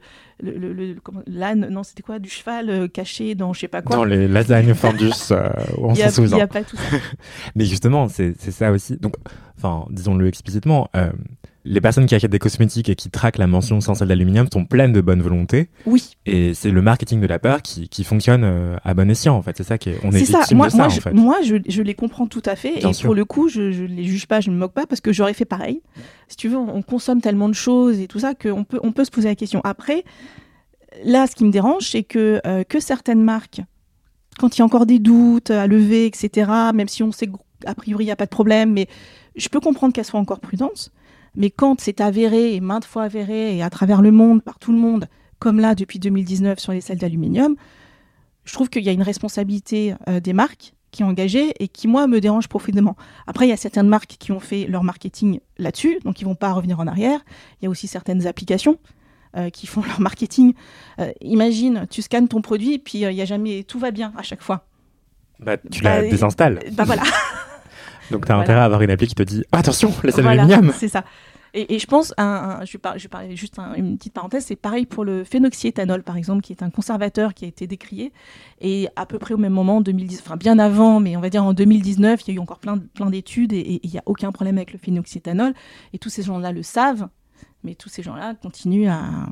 l'âne, 1.27 1.67
non, 1.69 1.83
c'était 1.83 2.03
quoi, 2.03 2.19
du 2.19 2.29
cheval 2.29 2.89
caché 2.89 3.35
dans 3.35 3.53
je 3.53 3.61
sais 3.61 3.67
pas 3.67 3.81
quoi. 3.81 3.95
Dans 3.95 4.03
les 4.03 4.27
lasagnes 4.27 4.73
fondus, 4.73 5.11
on 5.77 5.95
s'en 5.95 6.09
souvient. 6.09 6.31
Il 6.31 6.35
n'y 6.35 6.41
a 6.41 6.47
pas 6.47 6.63
tout 6.63 6.77
ça. 6.77 6.97
Mais 7.55 7.65
justement, 7.65 8.07
c'est 8.09 8.35
ça 8.39 8.71
aussi. 8.71 8.97
Donc, 8.97 9.15
enfin, 9.57 9.85
disons-le 9.89 10.27
explicitement, 10.27 10.89
les 11.63 11.81
personnes 11.81 12.05
qui 12.05 12.15
achètent 12.15 12.31
des 12.31 12.39
cosmétiques 12.39 12.89
et 12.89 12.95
qui 12.95 13.09
traquent 13.09 13.37
la 13.37 13.47
mention 13.47 13.81
sans 13.81 13.95
sel 13.95 14.07
d'aluminium 14.07 14.47
sont 14.51 14.65
pleines 14.65 14.93
de 14.93 15.01
bonne 15.01 15.21
volonté. 15.21 15.69
Oui. 15.85 16.11
Et 16.25 16.53
c'est 16.53 16.71
le 16.71 16.81
marketing 16.81 17.21
de 17.21 17.27
la 17.27 17.39
peur 17.39 17.61
qui, 17.61 17.87
qui 17.87 18.03
fonctionne 18.03 18.43
euh, 18.43 18.77
à 18.83 18.93
bon 18.93 19.09
escient, 19.09 19.35
en 19.35 19.41
fait. 19.41 19.57
C'est 19.57 19.63
ça 19.63 19.77
qui 19.77 19.89
est, 19.89 19.99
on 20.03 20.11
est, 20.11 20.17
victime 20.17 20.41
ça. 20.41 20.55
Moi, 20.55 20.67
de 20.67 20.71
ça, 20.71 20.77
moi, 20.77 20.85
en 20.87 20.89
je, 20.89 20.99
fait. 20.99 21.13
Moi, 21.13 21.37
je, 21.43 21.55
je, 21.67 21.81
les 21.81 21.93
comprends 21.93 22.25
tout 22.25 22.41
à 22.45 22.55
fait. 22.55 22.79
et 22.79 23.03
pour 23.03 23.13
le 23.13 23.25
coup, 23.25 23.47
je 23.47 23.61
ne 23.61 23.87
les 23.87 24.03
juge 24.03 24.27
pas, 24.27 24.41
je 24.41 24.49
ne 24.49 24.55
me 24.55 24.59
moque 24.59 24.73
pas 24.73 24.87
parce 24.87 25.01
que 25.01 25.13
j'aurais 25.13 25.33
fait 25.33 25.45
pareil. 25.45 25.81
Si 26.27 26.35
tu 26.35 26.47
veux, 26.47 26.57
on 26.57 26.81
consomme 26.81 27.21
tellement 27.21 27.49
de 27.49 27.53
choses 27.53 27.99
et 27.99 28.07
tout 28.07 28.19
ça 28.19 28.33
qu'on 28.33 28.63
peut, 28.63 28.79
on 28.81 28.91
peut 28.91 29.05
se 29.05 29.11
poser 29.11 29.29
la 29.29 29.35
question. 29.35 29.61
Après, 29.63 30.03
là, 31.03 31.27
ce 31.27 31.35
qui 31.35 31.45
me 31.45 31.51
dérange, 31.51 31.89
c'est 31.89 32.03
que, 32.03 32.41
euh, 32.45 32.63
que 32.63 32.79
certaines 32.79 33.23
marques, 33.23 33.61
quand 34.39 34.57
il 34.57 34.59
y 34.59 34.61
a 34.63 34.65
encore 34.65 34.85
des 34.85 34.99
doutes 34.99 35.51
à 35.51 35.67
lever, 35.67 36.05
etc., 36.05 36.49
même 36.73 36.87
si 36.87 37.03
on 37.03 37.11
sait 37.11 37.29
qu'a 37.61 37.75
priori, 37.75 38.05
il 38.05 38.07
n'y 38.07 38.11
a 38.11 38.15
pas 38.15 38.25
de 38.25 38.31
problème, 38.31 38.73
mais 38.73 38.87
je 39.35 39.47
peux 39.49 39.59
comprendre 39.59 39.93
qu'elles 39.93 40.05
soient 40.05 40.19
encore 40.19 40.39
prudentes. 40.39 40.91
Mais 41.35 41.49
quand 41.49 41.79
c'est 41.79 42.01
avéré, 42.01 42.55
et 42.55 42.59
maintes 42.59 42.85
fois 42.85 43.03
avéré, 43.03 43.55
et 43.57 43.63
à 43.63 43.69
travers 43.69 44.01
le 44.01 44.11
monde, 44.11 44.41
par 44.41 44.59
tout 44.59 44.71
le 44.71 44.77
monde, 44.77 45.07
comme 45.39 45.59
là 45.59 45.75
depuis 45.75 45.99
2019 45.99 46.59
sur 46.59 46.71
les 46.71 46.81
sels 46.81 46.97
d'aluminium, 46.97 47.55
je 48.43 48.53
trouve 48.53 48.69
qu'il 48.69 48.83
y 48.83 48.89
a 48.89 48.91
une 48.91 49.01
responsabilité 49.01 49.95
euh, 50.07 50.19
des 50.19 50.33
marques 50.33 50.73
qui 50.91 51.03
est 51.03 51.05
engagée 51.05 51.53
et 51.59 51.67
qui, 51.67 51.87
moi, 51.87 52.05
me 52.07 52.19
dérange 52.19 52.47
profondément. 52.47 52.97
Après, 53.27 53.47
il 53.47 53.49
y 53.49 53.53
a 53.53 53.57
certaines 53.57 53.87
marques 53.87 54.17
qui 54.19 54.31
ont 54.31 54.39
fait 54.41 54.67
leur 54.67 54.83
marketing 54.83 55.39
là-dessus, 55.57 55.99
donc 56.03 56.21
ils 56.21 56.25
vont 56.25 56.35
pas 56.35 56.51
revenir 56.51 56.79
en 56.79 56.87
arrière. 56.87 57.21
Il 57.61 57.65
y 57.65 57.67
a 57.67 57.69
aussi 57.69 57.87
certaines 57.87 58.27
applications 58.27 58.77
euh, 59.37 59.49
qui 59.49 59.67
font 59.67 59.81
leur 59.87 60.01
marketing. 60.01 60.53
Euh, 60.99 61.11
imagine, 61.21 61.87
tu 61.89 62.01
scannes 62.01 62.27
ton 62.27 62.41
produit, 62.41 62.77
puis 62.77 62.99
il 62.99 63.11
y 63.13 63.21
a 63.21 63.25
jamais, 63.25 63.63
tout 63.63 63.79
va 63.79 63.91
bien 63.91 64.11
à 64.17 64.23
chaque 64.23 64.41
fois. 64.41 64.65
Bah, 65.39 65.57
tu 65.57 65.81
la 65.81 66.01
désinstalles. 66.03 66.59
Bah 66.73 66.83
voilà. 66.83 67.03
Donc 68.11 68.25
tu 68.25 68.31
as 68.31 68.37
intérêt 68.37 68.59
à 68.59 68.65
avoir 68.65 68.81
une 68.81 68.91
appli 68.91 69.07
qui 69.07 69.15
te 69.15 69.23
dit 69.23 69.43
attention, 69.51 69.91
les 70.03 70.11
sels 70.11 70.23
d'aluminium. 70.23 70.71
C'est 70.77 70.87
ça. 70.87 71.03
Et, 71.53 71.79
je 71.79 71.85
pense, 71.85 72.13
un, 72.17 72.59
je, 72.63 72.71
vais 72.73 73.09
parler, 73.09 73.35
juste 73.35 73.59
une 73.75 73.97
petite 73.97 74.13
parenthèse, 74.13 74.45
c'est 74.45 74.55
pareil 74.55 74.85
pour 74.85 75.03
le 75.03 75.25
phénoxyéthanol, 75.25 76.01
par 76.01 76.15
exemple, 76.15 76.41
qui 76.41 76.53
est 76.53 76.63
un 76.63 76.69
conservateur 76.69 77.33
qui 77.33 77.43
a 77.43 77.47
été 77.49 77.67
décrié. 77.67 78.13
Et 78.61 78.87
à 78.95 79.05
peu 79.05 79.19
près 79.19 79.33
au 79.33 79.37
même 79.37 79.51
moment, 79.51 79.81
2010, 79.81 80.21
enfin 80.21 80.37
bien 80.37 80.59
avant, 80.59 81.01
mais 81.01 81.17
on 81.17 81.19
va 81.19 81.29
dire 81.29 81.43
en 81.43 81.53
2019, 81.53 82.21
il 82.25 82.27
y 82.29 82.31
a 82.31 82.35
eu 82.37 82.39
encore 82.39 82.59
plein, 82.59 82.77
plein 82.77 83.09
d'études 83.09 83.51
et 83.51 83.81
il 83.83 83.89
n'y 83.89 83.97
a 83.97 84.03
aucun 84.05 84.31
problème 84.31 84.57
avec 84.57 84.71
le 84.71 84.79
phénoxyéthanol. 84.79 85.53
Et 85.91 85.97
tous 85.97 86.09
ces 86.09 86.23
gens-là 86.23 86.53
le 86.53 86.63
savent, 86.63 87.09
mais 87.63 87.75
tous 87.75 87.89
ces 87.89 88.01
gens-là 88.01 88.35
continuent 88.35 88.89
à... 88.89 89.27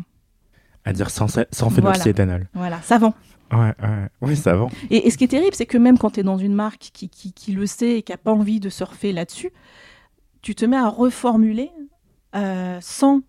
À 0.90 0.94
dire 0.94 1.10
sans, 1.10 1.28
sans 1.28 1.70
phénoxyéthanol. 1.70 2.48
Voilà, 2.54 2.70
voilà 2.70 2.82
savant. 2.82 3.14
Ouais, 3.52 3.74
ouais. 3.82 4.10
Oui, 4.22 4.36
savant. 4.36 4.70
Et, 4.90 5.08
et, 5.08 5.12
ce 5.12 5.18
qui 5.18 5.24
est 5.24 5.30
terrible, 5.30 5.56
c'est 5.56 5.66
que 5.66 5.78
même 5.78 5.98
quand 5.98 6.12
tu 6.12 6.20
es 6.20 6.24
dans 6.24 6.38
une 6.38 6.54
marque 6.54 6.90
qui, 6.94 7.10
qui, 7.10 7.34
qui 7.34 7.52
le 7.52 7.66
sait 7.66 7.98
et 7.98 8.02
qui 8.02 8.12
n'a 8.12 8.18
pas 8.18 8.32
envie 8.32 8.60
de 8.60 8.70
surfer 8.70 9.12
là-dessus, 9.12 9.52
tu 10.42 10.56
te 10.56 10.66
mets 10.66 10.78
à 10.78 10.88
reformuler 10.88 11.72
euh, 12.36 12.78
sans 12.82 13.22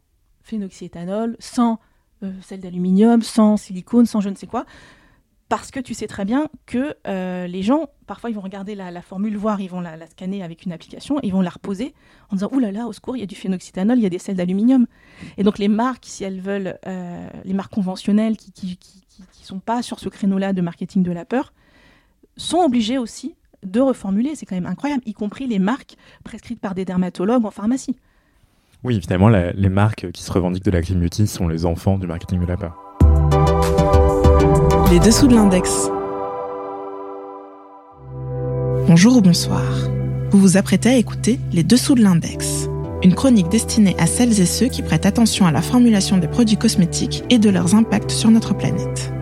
phénoxyéthanol, 0.42 1.37
sans 1.38 1.81
euh, 2.23 2.33
sel 2.42 2.61
d'aluminium, 2.61 3.23
sans 3.23 3.57
silicone, 3.57 4.07
sans 4.07 4.20
je 4.20 4.29
ne 4.29 4.35
sais 4.35 4.46
quoi, 4.46 4.66
parce 5.50 5.70
que 5.70 5.80
tu 5.80 5.92
sais 5.92 6.06
très 6.06 6.24
bien 6.24 6.48
que 6.64 6.94
euh, 7.06 7.46
les 7.46 7.62
gens, 7.62 7.88
parfois, 8.06 8.30
ils 8.30 8.34
vont 8.34 8.40
regarder 8.40 8.74
la, 8.74 9.02
formule, 9.02 9.36
voir, 9.36 9.60
ils 9.60 9.68
vont 9.68 9.80
la, 9.82 10.06
scanner 10.06 10.42
avec 10.42 10.64
une 10.64 10.72
application, 10.72 11.18
ils 11.22 11.32
vont 11.32 11.42
la 11.42 11.50
reposer 11.50 11.92
en 12.30 12.36
disant, 12.36 12.48
Ouh 12.52 12.60
là 12.60 12.72
là, 12.72 12.86
au 12.86 12.92
secours, 12.94 13.16
il 13.16 13.20
y 13.20 13.22
a 13.22 13.26
du 13.26 13.34
phénoxyéthanol, 13.34 13.98
il 13.98 14.02
y 14.02 14.06
a 14.06 14.10
des 14.10 14.18
sels 14.18 14.36
d'aluminium. 14.36 14.86
Et 15.36 15.42
donc 15.42 15.58
les 15.58 15.68
marques, 15.68 16.04
si 16.06 16.24
elles 16.24 16.40
veulent, 16.40 16.78
les 17.44 17.52
marques 17.52 17.74
conventionnelles 17.74 18.38
qui 18.38 18.78
qui, 19.32 19.44
sont 19.44 19.58
pas 19.58 19.82
sur 19.82 19.98
ce 19.98 20.08
créneau-là 20.08 20.52
de 20.52 20.60
marketing 20.60 21.02
de 21.02 21.12
la 21.12 21.24
peur, 21.24 21.52
sont 22.36 22.58
obligées 22.58 22.98
aussi 22.98 23.34
de 23.64 23.80
reformuler. 23.80 24.34
C'est 24.34 24.46
quand 24.46 24.54
même 24.54 24.66
incroyable, 24.66 25.02
y 25.06 25.12
compris 25.12 25.46
les 25.46 25.58
marques 25.58 25.96
prescrites 26.24 26.60
par 26.60 26.74
des 26.74 26.84
dermatologues 26.84 27.44
en 27.44 27.50
pharmacie. 27.50 27.96
Oui, 28.82 29.00
finalement, 29.00 29.28
les 29.28 29.68
marques 29.68 30.10
qui 30.12 30.22
se 30.22 30.32
revendiquent 30.32 30.64
de 30.64 30.70
la 30.70 30.80
clean 30.80 30.98
beauty 30.98 31.26
sont 31.26 31.48
les 31.48 31.66
enfants 31.66 31.98
du 31.98 32.06
marketing 32.06 32.40
de 32.40 32.46
la 32.46 32.56
peur. 32.56 32.89
Les 34.90 34.98
dessous 34.98 35.29
de 35.29 35.35
l'index. 35.35 35.88
Bonjour 38.88 39.16
ou 39.16 39.20
bonsoir. 39.20 39.62
Vous 40.33 40.40
vous 40.40 40.57
apprêtez 40.57 40.88
à 40.88 40.96
écouter 40.96 41.38
Les 41.53 41.62
dessous 41.62 41.94
de 41.94 42.03
l'index, 42.03 42.68
une 43.05 43.14
chronique 43.14 43.48
destinée 43.48 43.94
à 43.98 44.07
celles 44.07 44.40
et 44.40 44.46
ceux 44.46 44.66
qui 44.66 44.83
prêtent 44.83 45.07
attention 45.07 45.46
à 45.46 45.53
la 45.53 45.62
formulation 45.62 46.18
des 46.18 46.26
produits 46.26 46.57
cosmétiques 46.57 47.22
et 47.31 47.38
de 47.38 47.50
leurs 47.50 47.76
impacts 47.76 48.11
sur 48.11 48.31
notre 48.31 48.53
planète. 48.53 49.12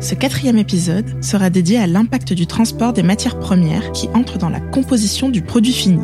Ce 0.00 0.16
quatrième 0.16 0.58
épisode 0.58 1.22
sera 1.24 1.48
dédié 1.48 1.78
à 1.78 1.86
l'impact 1.86 2.32
du 2.32 2.48
transport 2.48 2.92
des 2.92 3.04
matières 3.04 3.38
premières 3.38 3.92
qui 3.92 4.08
entrent 4.14 4.38
dans 4.38 4.50
la 4.50 4.60
composition 4.60 5.28
du 5.28 5.42
produit 5.42 5.72
fini 5.72 6.02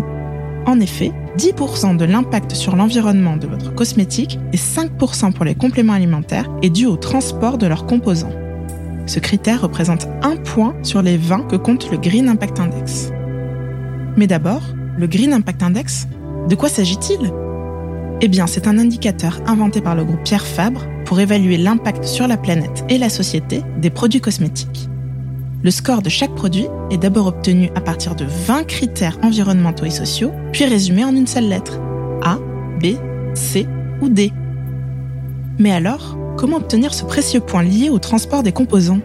en 0.67 0.79
effet, 0.79 1.13
10% 1.39 1.97
de 1.97 2.05
l'impact 2.05 2.55
sur 2.55 2.77
l'environnement 2.77 3.37
de 3.37 3.47
votre 3.47 3.75
cosmétique 3.75 4.39
et 4.53 4.57
5% 4.57 5.33
pour 5.33 5.45
les 5.45 5.55
compléments 5.55 5.95
alimentaires 5.95 6.51
est 6.63 6.71
dû 6.71 6.87
au 6.87 6.97
transport 6.97 7.59
de 7.59 7.67
leurs 7.67 7.87
composants. 7.87 8.33
Ce 9.11 9.19
critère 9.19 9.63
représente 9.63 10.07
un 10.23 10.37
point 10.37 10.73
sur 10.85 11.03
les 11.03 11.17
20 11.17 11.49
que 11.49 11.57
compte 11.57 11.91
le 11.91 11.99
Green 11.99 12.29
Impact 12.29 12.61
Index. 12.61 13.11
Mais 14.17 14.29
d'abord, 14.29 14.63
le 14.97 15.09
Green 15.09 15.33
Impact 15.33 15.65
Index, 15.65 16.07
de 16.49 16.55
quoi 16.55 16.69
s'agit-il? 16.69 17.33
Eh 18.21 18.29
bien, 18.29 18.47
c'est 18.47 18.69
un 18.69 18.79
indicateur 18.79 19.41
inventé 19.49 19.81
par 19.81 19.97
le 19.97 20.05
groupe 20.05 20.23
Pierre 20.23 20.47
Fabre 20.47 20.87
pour 21.07 21.19
évaluer 21.19 21.57
l'impact 21.57 22.05
sur 22.05 22.29
la 22.29 22.37
planète 22.37 22.85
et 22.89 22.99
la 22.99 23.09
société 23.09 23.65
des 23.79 23.91
produits 23.91 24.21
cosmétiques. 24.21 24.89
Le 25.65 25.73
score 25.73 26.03
de 26.03 26.09
chaque 26.09 26.37
produit 26.37 26.69
est 26.93 26.99
d'abord 26.99 27.27
obtenu 27.27 27.69
à 27.75 27.81
partir 27.81 28.15
de 28.15 28.27
20 28.47 28.63
critères 28.63 29.19
environnementaux 29.25 29.87
et 29.87 29.91
sociaux, 29.91 30.31
puis 30.53 30.67
résumé 30.67 31.05
en 31.05 31.17
une 31.17 31.27
seule 31.27 31.49
lettre 31.49 31.81
A, 32.23 32.39
B, 32.81 32.95
C 33.35 33.67
ou 34.01 34.09
D. 34.09 34.33
Mais 35.59 35.73
alors, 35.73 36.17
comment 36.41 36.57
obtenir 36.57 36.95
ce 36.95 37.05
précieux 37.05 37.41
point 37.41 37.63
lié 37.63 37.91
au 37.91 37.99
transport 37.99 38.43
des 38.43 38.53
composants? 38.53 39.01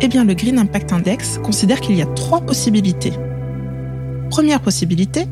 Eh 0.00 0.06
bien, 0.06 0.24
le 0.24 0.34
Green 0.34 0.56
Impact 0.56 0.92
Index 0.92 1.38
considère 1.38 1.80
qu'il 1.80 1.96
y 1.96 2.02
a 2.02 2.06
trois 2.06 2.42
possibilités. 2.42 3.12
Première 4.30 4.60
possibilité, 4.60 5.26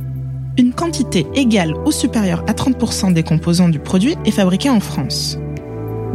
une 0.58 0.72
quantité 0.72 1.24
égale 1.36 1.74
ou 1.86 1.92
supérieure 1.92 2.42
à 2.48 2.54
30% 2.54 3.12
des 3.12 3.22
composants 3.22 3.68
du 3.68 3.78
produit 3.78 4.16
est 4.24 4.32
fabriquée 4.32 4.68
en 4.68 4.80
France. 4.80 5.38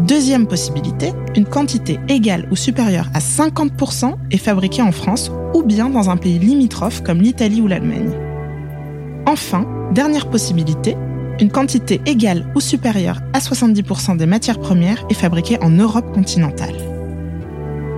Deuxième 0.05 0.45
possibilité, 0.45 1.13
une 1.37 1.45
quantité 1.45 1.99
égale 2.09 2.45
ou 2.51 2.57
supérieure 2.57 3.07
à 3.13 3.19
50% 3.19 4.13
est 4.31 4.37
fabriquée 4.37 4.81
en 4.81 4.91
France 4.91 5.31
ou 5.53 5.63
bien 5.63 5.89
dans 5.89 6.09
un 6.09 6.17
pays 6.17 6.37
limitrophe 6.37 7.01
comme 7.01 7.21
l'Italie 7.21 7.61
ou 7.61 7.67
l'Allemagne. 7.67 8.11
Enfin, 9.25 9.65
dernière 9.93 10.29
possibilité, 10.29 10.97
une 11.39 11.49
quantité 11.49 12.01
égale 12.05 12.45
ou 12.55 12.59
supérieure 12.59 13.19
à 13.33 13.39
70% 13.39 14.17
des 14.17 14.25
matières 14.25 14.59
premières 14.59 15.05
est 15.09 15.13
fabriquée 15.13 15.57
en 15.61 15.69
Europe 15.69 16.13
continentale. 16.13 16.75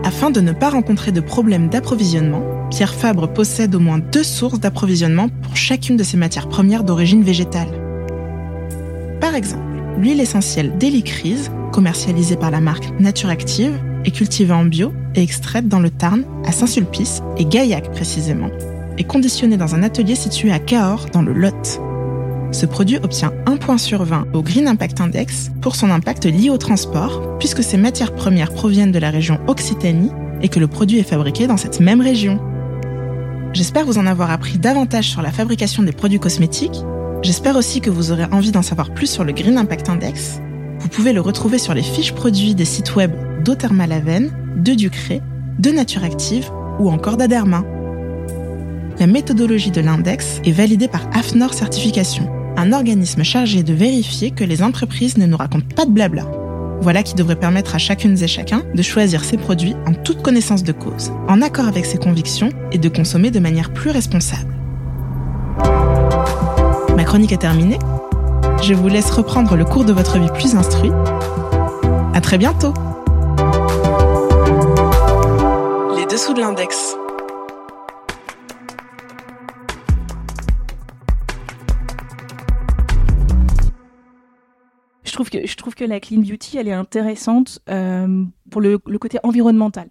Afin 0.04 0.32
de 0.32 0.42
ne 0.42 0.52
pas 0.52 0.70
rencontrer 0.70 1.12
de 1.12 1.22
problème 1.22 1.70
d'approvisionnement, 1.70 2.44
Pierre 2.70 2.94
Fabre 2.94 3.32
possède 3.32 3.76
au 3.76 3.80
moins 3.80 4.00
deux 4.00 4.24
sources 4.24 4.60
d'approvisionnement 4.60 5.30
pour 5.30 5.56
chacune 5.56 5.98
de 5.98 6.04
ses 6.04 6.18
matières 6.18 6.50
premières 6.50 6.84
d'origine 6.84 7.24
végétale. 7.24 7.70
Par 9.20 9.36
exemple, 9.36 9.64
l'huile 9.98 10.22
essentielle 10.22 10.78
d'hélicryse 10.78 11.52
commercialisée 11.70 12.36
par 12.36 12.52
la 12.52 12.60
marque 12.60 12.90
Nature 13.00 13.30
Active, 13.30 13.80
est 14.06 14.12
cultivée 14.12 14.54
en 14.54 14.66
bio 14.66 14.94
et 15.16 15.22
extraite 15.22 15.68
dans 15.68 15.80
le 15.80 15.90
Tarn, 15.90 16.24
à 16.46 16.52
Saint-Sulpice 16.52 17.22
et 17.38 17.46
Gaillac 17.46 17.92
précisément, 17.92 18.50
et 18.98 19.04
conditionnée 19.04 19.58
dans 19.58 19.76
un 19.76 19.84
atelier 19.84 20.16
situé 20.16 20.52
à 20.52 20.60
Cahors 20.60 21.08
dans 21.14 21.22
le 21.22 21.34
Lot. 21.34 21.82
Ce 22.52 22.66
produit 22.66 22.98
obtient 22.98 23.32
1 23.46 23.58
point 23.58 23.78
sur 23.78 24.04
20 24.04 24.28
au 24.34 24.42
Green 24.42 24.68
Impact 24.68 25.02
Index 25.02 25.52
pour 25.62 25.76
son 25.76 25.90
impact 25.92 26.26
lié 26.26 26.50
au 26.50 26.58
transport, 26.58 27.38
puisque 27.40 27.64
ses 27.64 27.78
matières 27.78 28.14
premières 28.14 28.54
proviennent 28.54 28.92
de 28.92 29.00
la 29.00 29.12
région 29.12 29.40
Occitanie 29.48 30.12
et 30.42 30.50
que 30.50 30.60
le 30.60 30.68
produit 30.68 31.00
est 31.00 31.04
fabriqué 31.04 31.48
dans 31.48 31.58
cette 31.58 31.80
même 31.80 32.02
région. 32.02 32.40
J'espère 33.54 33.86
vous 33.86 33.98
en 33.98 34.06
avoir 34.06 34.32
appris 34.32 34.58
davantage 34.58 35.10
sur 35.10 35.22
la 35.22 35.32
fabrication 35.32 35.84
des 35.84 35.92
produits 35.92 36.20
cosmétiques. 36.20 36.84
J'espère 37.22 37.56
aussi 37.56 37.82
que 37.82 37.90
vous 37.90 38.12
aurez 38.12 38.26
envie 38.32 38.52
d'en 38.52 38.62
savoir 38.62 38.94
plus 38.94 39.08
sur 39.08 39.24
le 39.24 39.34
Green 39.34 39.58
Impact 39.58 39.90
Index 39.90 40.40
vous 40.80 40.88
pouvez 40.88 41.12
le 41.12 41.22
retrouver 41.22 41.58
sur 41.58 41.74
les 41.74 41.84
fiches 41.84 42.14
produits 42.14 42.56
des 42.56 42.66
sites 42.66 42.96
web 42.96 43.12
d'Othermalaven, 43.44 44.32
de 44.56 44.74
Ducré, 44.74 45.22
de 45.60 45.72
Nature 45.72 46.06
Active 46.06 46.50
ou 46.80 46.90
encore 46.90 47.18
d'Aderma. 47.18 47.64
La 48.98 49.08
méthodologie 49.08 49.72
de 49.72 49.82
l'index 49.82 50.40
est 50.46 50.52
validée 50.52 50.88
par 50.88 51.02
AFNOR 51.14 51.54
Certification, 51.54 52.30
un 52.60 52.74
organisme 52.74 53.24
chargé 53.24 53.64
de 53.64 53.74
vérifier 53.74 54.32
que 54.32 54.44
les 54.44 54.62
entreprises 54.62 55.18
ne 55.18 55.26
nous 55.26 55.38
racontent 55.38 55.76
pas 55.76 55.86
de 55.86 55.92
blabla. 55.92 56.26
Voilà 56.82 57.04
qui 57.04 57.16
devrait 57.16 57.36
permettre 57.36 57.76
à 57.76 57.78
chacune 57.78 58.22
et 58.22 58.28
chacun 58.28 58.64
de 58.74 58.82
choisir 58.82 59.24
ses 59.24 59.38
produits 59.38 59.76
en 59.86 59.94
toute 59.94 60.22
connaissance 60.22 60.64
de 60.64 60.72
cause, 60.72 61.12
en 61.28 61.42
accord 61.42 61.68
avec 61.68 61.86
ses 61.86 61.98
convictions 61.98 62.50
et 62.72 62.78
de 62.78 62.90
consommer 62.90 63.32
de 63.32 63.40
manière 63.40 63.74
plus 63.74 63.92
responsable. 63.92 64.54
Ma 66.96 67.04
chronique 67.04 67.32
est 67.32 67.38
terminée 67.38 67.80
je 68.62 68.74
vous 68.74 68.90
laisse 68.90 69.10
reprendre 69.10 69.56
le 69.56 69.64
cours 69.64 69.86
de 69.86 69.94
votre 69.94 70.20
vie 70.20 70.30
plus 70.34 70.56
instruit. 70.56 70.92
À 72.14 72.22
très 72.22 72.38
bientôt. 72.38 72.74
Les 75.96 76.06
dessous 76.06 76.34
de 76.34 76.42
l'index. 76.42 76.99
Je 85.26 85.56
trouve 85.56 85.76
que 85.76 85.84
la 85.84 86.00
clean 86.00 86.22
beauty, 86.22 86.58
elle 86.58 86.68
est 86.68 86.74
intéressante 86.74 87.60
euh, 87.70 88.24
pour 88.50 88.62
le, 88.62 88.78
côté 88.78 89.20
environnemental. 89.24 89.90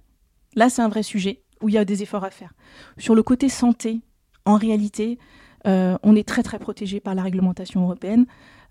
Là, 0.54 0.70
c'est 0.70 0.82
un 0.82 0.88
vrai 0.88 1.02
sujet 1.02 1.42
où 1.60 1.68
il 1.68 1.74
y 1.74 1.78
a 1.78 1.84
des 1.84 2.02
efforts 2.02 2.24
à 2.24 2.30
faire. 2.30 2.54
Sur 2.98 3.14
le 3.14 3.22
côté 3.22 3.48
santé, 3.48 4.00
en 4.44 4.56
réalité, 4.56 5.18
euh, 5.66 5.96
on 6.02 6.16
est 6.16 6.26
très 6.26 6.42
très 6.42 6.58
protégé 6.58 7.00
par 7.00 7.14
la 7.14 7.22
réglementation 7.22 7.82
européenne. 7.82 8.26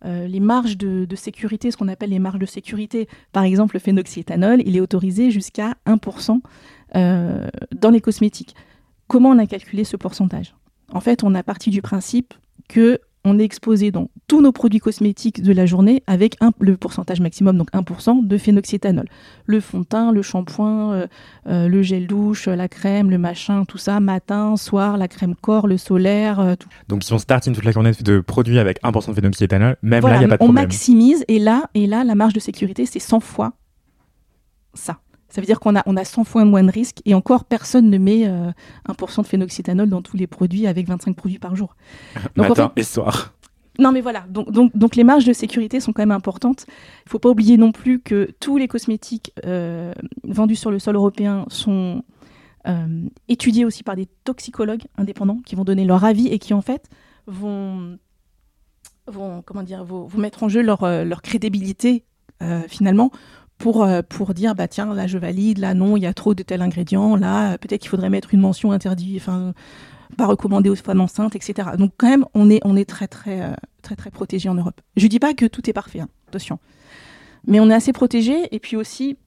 Euh, 0.05 0.27
les 0.27 0.39
marges 0.39 0.77
de, 0.77 1.15
sécurité, 1.15 1.71
ce 1.71 1.77
qu'on 1.77 1.87
appelle 1.87 2.11
les 2.11 2.19
marges 2.19 2.39
de 2.39 2.45
sécurité, 2.45 3.07
par 3.31 3.43
exemple 3.43 3.75
le 3.75 3.79
phénoxyéthanol, 3.79 4.61
il 4.65 4.75
est 4.75 4.79
autorisé 4.79 5.31
jusqu'à 5.31 5.75
1% 5.87 6.39
euh, 6.95 7.47
dans 7.75 7.89
les 7.89 8.01
cosmétiques. 8.01 8.55
Comment 9.07 9.29
on 9.29 9.39
a 9.39 9.47
calculé 9.47 9.83
ce 9.83 9.97
pourcentage? 9.97 10.55
En 10.91 10.99
fait, 10.99 11.23
on 11.23 11.33
a 11.35 11.43
parti 11.43 11.69
du 11.69 11.81
principe 11.81 12.33
que 12.69 12.99
on 13.25 13.39
est 13.39 13.43
exposé 13.43 13.91
dans 13.91 14.09
tous 14.27 14.41
nos 14.41 14.51
produits 14.51 14.79
cosmétiques 14.79 15.41
de 15.41 15.53
la 15.53 15.65
journée 15.65 16.03
avec 16.05 16.35
un, 16.41 16.51
le 16.59 16.75
pourcentage 16.75 17.21
maximum, 17.21 17.57
donc 17.57 17.71
1% 17.71 18.27
de 18.27 18.37
phénoxyéthanol. 18.37 19.07
Le 19.45 19.59
fond 19.61 19.79
de 19.79 19.85
teint, 19.85 20.11
le 20.11 20.21
shampoing, 20.21 20.93
euh, 20.93 21.07
euh, 21.47 21.67
le 21.69 21.81
gel 21.81 22.07
douche, 22.07 22.47
la 22.47 22.67
crème, 22.67 23.09
le 23.09 23.17
machin, 23.17 23.63
tout 23.63 23.77
ça, 23.77 24.01
matin, 24.01 24.57
soir, 24.57 24.97
la 24.97 25.07
crème 25.07 25.33
corps, 25.35 25.65
le 25.65 25.77
solaire. 25.77 26.41
Euh, 26.41 26.55
tout. 26.55 26.67
Donc 26.89 27.03
si 27.03 27.13
on 27.13 27.17
startine 27.17 27.53
toute 27.53 27.63
la 27.63 27.71
journée 27.71 27.91
de 28.01 28.19
produits 28.19 28.59
avec 28.59 28.83
1% 28.83 29.07
de 29.07 29.13
phénoxyéthanol, 29.13 29.77
même 29.81 30.05
là, 30.05 30.15
il 30.15 30.19
n'y 30.19 30.25
a 30.25 30.27
pas 30.27 30.33
de 30.33 30.37
problème. 30.37 30.49
On 30.49 30.53
maximise 30.53 31.23
et 31.29 31.39
là, 31.39 31.69
et 31.73 31.87
là, 31.87 32.03
la 32.03 32.15
marge 32.15 32.33
de 32.33 32.41
sécurité, 32.41 32.85
c'est 32.85 32.99
100 32.99 33.21
fois 33.21 33.53
ça. 34.73 34.99
Ça 35.29 35.41
veut 35.41 35.47
dire 35.47 35.59
qu'on 35.59 35.75
a, 35.75 35.83
on 35.85 35.97
a 35.97 36.05
100 36.05 36.23
fois 36.23 36.45
moins 36.45 36.63
de 36.63 36.71
risques 36.71 37.01
et 37.05 37.13
encore 37.13 37.45
personne 37.45 37.89
ne 37.89 37.97
met 37.97 38.25
1% 38.87 39.21
de 39.21 39.27
phénoxyéthanol 39.27 39.89
dans 39.89 40.01
tous 40.01 40.15
les 40.15 40.27
produits 40.27 40.67
avec 40.67 40.87
25 40.87 41.15
produits 41.15 41.39
par 41.39 41.55
jour. 41.55 41.75
Donc, 42.35 42.49
Matin 42.49 42.71
et 42.77 42.83
soir. 42.83 43.33
Non, 43.79 43.91
mais 43.91 44.01
voilà. 44.01 44.25
Donc, 44.29 44.51
donc, 44.51 44.95
les 44.95 45.03
marges 45.03 45.25
de 45.25 45.33
sécurité 45.33 45.79
sont 45.79 45.93
quand 45.93 46.01
même 46.01 46.11
importantes. 46.11 46.65
Il 46.67 47.07
ne 47.07 47.09
faut 47.11 47.19
pas 47.19 47.29
oublier 47.29 47.57
non 47.57 47.71
plus 47.71 47.99
que 47.99 48.31
tous 48.39 48.57
les 48.57 48.67
cosmétiques 48.67 49.31
euh, 49.45 49.93
vendus 50.23 50.55
sur 50.55 50.71
le 50.71 50.79
sol 50.79 50.95
européen 50.95 51.45
sont 51.49 52.03
euh, 52.67 53.07
étudiés 53.27 53.65
aussi 53.65 53.83
par 53.83 53.95
des 53.95 54.07
toxicologues 54.23 54.83
indépendants 54.97 55.39
qui 55.45 55.55
vont 55.55 55.63
donner 55.63 55.85
leur 55.85 56.03
avis 56.03 56.27
et 56.27 56.39
qui, 56.39 56.53
en 56.53 56.61
fait, 56.61 56.89
vont, 57.27 57.97
comment 59.05 59.63
dire, 59.63 59.83
vont, 59.83 60.09
mettre 60.17 60.43
en 60.43 60.49
jeu 60.49 60.61
leur, 60.61 60.83
euh, 60.83 61.03
leur 61.03 61.21
crédibilité, 61.21 62.03
finalement, 62.67 63.09
pour, 63.57 63.83
dire, 64.35 64.53
bah 64.53 64.67
tiens, 64.67 64.93
là, 64.93 65.07
je 65.07 65.17
valide, 65.17 65.57
là, 65.57 65.73
non, 65.73 65.97
il 65.97 66.03
y 66.03 66.05
a 66.05 66.13
trop 66.13 66.35
de 66.35 66.43
tel 66.43 66.61
ingrédient, 66.61 67.15
là, 67.15 67.57
peut-être 67.57 67.81
qu'il 67.81 67.89
faudrait 67.89 68.11
mettre 68.11 68.35
une 68.35 68.41
mention 68.41 68.71
interdite, 68.71 69.19
enfin 69.19 69.55
pas 70.15 70.25
recommandé 70.25 70.69
aux 70.69 70.75
femmes 70.75 71.01
enceintes, 71.01 71.35
etc. 71.35 71.69
Donc 71.77 71.91
quand 71.97 72.09
même, 72.09 72.25
on 72.33 72.49
est, 72.49 72.61
euh, 72.63 73.53
très, 73.81 73.95
très 73.95 74.11
protégé 74.11 74.49
en 74.49 74.55
Europe. 74.55 74.79
Je 74.95 75.03
ne 75.03 75.09
dis 75.09 75.19
pas 75.19 75.33
que 75.33 75.45
tout 75.45 75.69
est 75.69 75.73
parfait, 75.73 75.99
hein, 75.99 76.09
attention. 76.29 76.59
Mais 77.45 77.59
on 77.59 77.69
est 77.69 77.73
assez 77.73 77.93
protégé, 77.93 78.47
et 78.51 78.59
puis 78.59 78.75
aussi, 78.75 79.17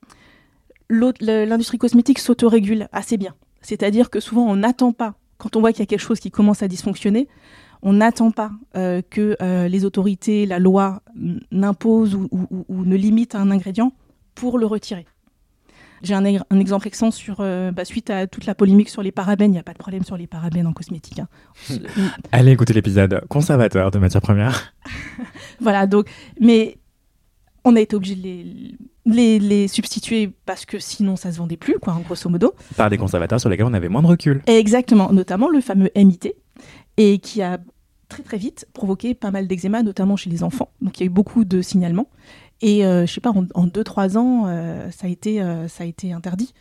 l'industrie 0.90 1.78
cosmétique 1.78 2.18
s'autorégule 2.18 2.88
assez 2.92 3.16
bien. 3.16 3.34
C'est-à-dire 3.62 4.10
que 4.10 4.20
souvent, 4.20 4.46
on 4.46 4.56
n'attend 4.56 4.92
pas, 4.92 5.14
quand 5.38 5.56
on 5.56 5.60
voit 5.60 5.72
qu'il 5.72 5.80
y 5.80 5.82
a 5.82 5.86
quelque 5.86 6.00
chose 6.00 6.20
qui 6.20 6.30
commence 6.30 6.62
à 6.62 6.68
dysfonctionner, 6.68 7.28
on 7.82 7.94
n'attend 7.94 8.30
pas 8.30 8.50
euh, 8.76 9.00
que 9.08 9.36
euh, 9.40 9.68
les 9.68 9.84
autorités, 9.84 10.44
la 10.44 10.58
loi 10.58 11.02
n'imposent 11.50 12.14
ou, 12.14 12.28
ou, 12.30 12.84
ne 12.84 12.96
limitent 12.96 13.34
un 13.34 13.50
ingrédient 13.50 13.92
pour 14.34 14.58
le 14.58 14.66
retirer. 14.66 15.06
J'ai 16.02 16.14
un, 16.14 16.24
exemple 16.24 16.84
récent 16.84 17.10
sur, 17.10 17.36
euh, 17.40 17.72
bah, 17.72 17.84
suite 17.84 18.10
à 18.10 18.26
toute 18.26 18.46
la 18.46 18.54
polémique 18.54 18.88
sur 18.88 19.02
les 19.02 19.12
parabènes. 19.12 19.50
Il 19.50 19.54
n'y 19.54 19.58
a 19.58 19.62
pas 19.62 19.72
de 19.72 19.78
problème 19.78 20.04
sur 20.04 20.16
les 20.16 20.26
parabènes 20.26 20.66
en 20.66 20.72
cosmétique. 20.72 21.20
Hein. 21.20 21.28
Allez 22.32 22.52
écouter 22.52 22.72
l'épisode 22.72 23.22
conservateur 23.28 23.90
de 23.90 23.98
matières 23.98 24.22
premières. 24.22 24.74
voilà, 25.60 25.86
donc, 25.86 26.08
mais 26.40 26.78
on 27.64 27.76
a 27.76 27.80
été 27.80 27.96
obligé 27.96 28.14
de 28.14 28.22
les, 28.22 28.76
les, 29.04 29.38
les, 29.38 29.68
substituer 29.68 30.30
parce 30.46 30.64
que 30.64 30.78
sinon 30.78 31.16
ça 31.16 31.32
se 31.32 31.38
vendait 31.38 31.56
plus, 31.56 31.78
quoi, 31.78 31.92
en 31.92 32.00
grosso 32.00 32.28
modo. 32.28 32.54
Par 32.76 32.90
des 32.90 32.98
conservateurs 32.98 33.40
sur 33.40 33.50
lesquels 33.50 33.66
on 33.66 33.74
avait 33.74 33.88
moins 33.88 34.02
de 34.02 34.06
recul. 34.06 34.42
Exactement, 34.46 35.12
notamment 35.12 35.48
le 35.48 35.60
fameux 35.60 35.90
MIT, 35.94 36.32
et 36.96 37.18
qui 37.18 37.42
a 37.42 37.58
très 38.08 38.22
très 38.22 38.38
vite 38.38 38.66
provoqué 38.72 39.14
pas 39.14 39.30
mal 39.30 39.46
d'eczéma, 39.46 39.82
notamment 39.82 40.16
chez 40.16 40.30
les 40.30 40.42
enfants. 40.42 40.70
Donc 40.80 40.98
il 40.98 41.00
y 41.00 41.04
a 41.04 41.06
eu 41.06 41.10
beaucoup 41.10 41.44
de 41.44 41.62
signalements. 41.62 42.08
Et 42.62 42.84
euh, 42.84 43.06
je 43.06 43.12
sais 43.12 43.20
pas, 43.20 43.30
en 43.30 43.66
2-3 43.66 44.18
ans, 44.18 44.44
euh, 44.46 44.90
ça, 44.90 45.06
a 45.06 45.10
été, 45.10 45.40
euh, 45.40 45.68
ça 45.68 45.84
a 45.84 45.86
été 45.86 46.12
interdit. 46.12 46.52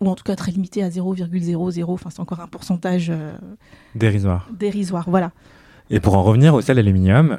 Ou 0.00 0.08
en 0.08 0.14
tout 0.14 0.24
cas 0.24 0.34
très 0.34 0.50
limité 0.50 0.82
à 0.82 0.88
0,00. 0.88 1.84
Enfin, 1.88 2.10
c'est 2.10 2.20
encore 2.20 2.40
un 2.40 2.48
pourcentage. 2.48 3.12
dérisoire. 3.94 4.48
Dérisoire, 4.52 5.04
voilà. 5.08 5.30
Et 5.90 6.00
pour 6.00 6.16
en 6.16 6.22
revenir 6.22 6.54
au 6.54 6.60
sel 6.60 6.76
d'aluminium, 6.76 7.38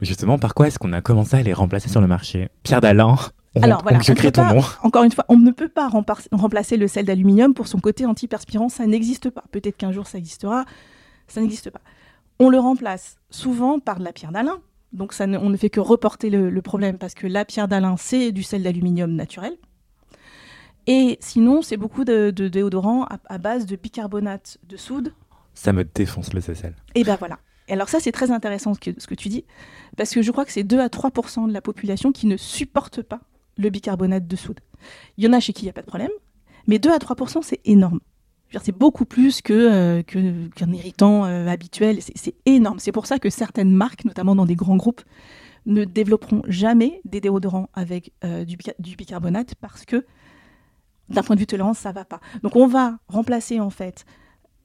justement, 0.00 0.38
par 0.38 0.54
quoi 0.54 0.68
est-ce 0.68 0.78
qu'on 0.78 0.92
a 0.92 1.00
commencé 1.00 1.36
à 1.36 1.42
les 1.42 1.52
remplacer 1.52 1.88
sur 1.88 2.00
le 2.00 2.06
marché? 2.06 2.50
Pierre 2.62 2.80
Dalin 2.80 3.16
on, 3.56 3.62
Alors 3.62 3.82
voilà, 3.82 4.00
ton 4.00 4.44
nom. 4.46 4.62
encore 4.82 5.04
une 5.04 5.12
fois, 5.12 5.24
on 5.28 5.38
ne 5.38 5.52
peut 5.52 5.68
pas 5.68 5.88
remplacer 5.88 6.76
le 6.76 6.88
sel 6.88 7.04
d'aluminium 7.06 7.54
pour 7.54 7.68
son 7.68 7.78
côté 7.78 8.04
antiperspirant, 8.04 8.68
ça 8.68 8.84
n'existe 8.86 9.30
pas. 9.30 9.44
Peut-être 9.52 9.76
qu'un 9.76 9.92
jour 9.92 10.08
ça 10.08 10.18
existera, 10.18 10.64
ça 11.28 11.40
n'existe 11.40 11.70
pas. 11.70 11.80
On 12.40 12.48
le 12.48 12.58
remplace 12.58 13.16
souvent 13.30 13.78
par 13.78 14.00
de 14.00 14.04
la 14.04 14.12
pierre 14.12 14.32
d'Alain, 14.32 14.58
donc 14.94 15.12
ça 15.12 15.26
on 15.26 15.50
ne 15.50 15.56
fait 15.56 15.70
que 15.70 15.80
reporter 15.80 16.30
le, 16.30 16.62
problème 16.62 16.96
parce 16.98 17.14
que 17.14 17.26
la 17.26 17.44
pierre 17.44 17.68
d'Alain, 17.68 17.96
c'est 17.98 18.32
du 18.32 18.42
sel 18.42 18.62
d'aluminium 18.62 19.12
naturel. 19.12 19.56
Et 20.86 21.18
sinon, 21.20 21.62
c'est 21.62 21.76
beaucoup 21.76 22.04
de, 22.04 22.30
déodorants 22.30 23.06
à, 23.06 23.38
base 23.38 23.66
de 23.66 23.74
bicarbonate 23.76 24.58
de 24.68 24.76
soude. 24.76 25.12
Ça 25.54 25.72
me 25.72 25.84
défonce 25.84 26.32
le 26.32 26.40
sel. 26.40 26.74
Et 26.94 27.04
ben 27.04 27.16
voilà. 27.18 27.38
Et 27.68 27.72
alors 27.72 27.88
ça, 27.88 28.00
c'est 28.00 28.12
très 28.12 28.30
intéressant 28.30 28.74
ce 28.74 28.80
que, 28.80 28.90
ce 28.98 29.06
que 29.06 29.14
tu 29.14 29.28
dis, 29.28 29.44
parce 29.96 30.10
que 30.10 30.20
je 30.20 30.30
crois 30.30 30.44
que 30.44 30.52
c'est 30.52 30.64
2 30.64 30.78
à 30.80 30.88
3% 30.88 31.48
de 31.48 31.52
la 31.52 31.62
population 31.62 32.12
qui 32.12 32.26
ne 32.26 32.36
supporte 32.36 33.02
pas 33.02 33.20
le 33.56 33.70
bicarbonate 33.70 34.26
de 34.26 34.36
soude. 34.36 34.60
Il 35.16 35.24
y 35.24 35.28
en 35.28 35.32
a 35.32 35.40
chez 35.40 35.52
qui 35.52 35.62
il 35.62 35.66
n'y 35.66 35.70
a 35.70 35.72
pas 35.72 35.82
de 35.82 35.86
problème, 35.86 36.10
mais 36.66 36.78
2 36.78 36.90
à 36.90 36.98
3% 36.98 37.42
c'est 37.42 37.60
énorme. 37.64 38.00
C'est 38.62 38.76
beaucoup 38.76 39.04
plus 39.04 39.42
que, 39.42 39.52
euh, 39.52 40.02
qu'un 40.02 40.72
irritant 40.72 41.24
euh, 41.24 41.46
habituel. 41.46 41.98
C'est 42.00 42.34
énorme. 42.46 42.78
C'est 42.78 42.92
pour 42.92 43.06
ça 43.06 43.18
que 43.18 43.30
certaines 43.30 43.72
marques, 43.72 44.04
notamment 44.04 44.34
dans 44.34 44.46
des 44.46 44.54
grands 44.54 44.76
groupes, 44.76 45.02
ne 45.66 45.84
développeront 45.84 46.42
jamais 46.46 47.00
des 47.04 47.20
déodorants 47.20 47.68
avec 47.74 48.12
euh, 48.24 48.44
du, 48.44 48.56
du, 48.78 48.96
bicarbonate 48.96 49.54
parce 49.56 49.84
que 49.84 50.04
d'un 51.08 51.22
point 51.22 51.36
de 51.36 51.40
vue 51.40 51.46
tolérance, 51.46 51.78
ça 51.78 51.92
va 51.92 52.04
pas. 52.04 52.20
Donc 52.42 52.56
on 52.56 52.66
va 52.66 52.98
remplacer 53.08 53.60
en 53.60 53.70
fait 53.70 54.04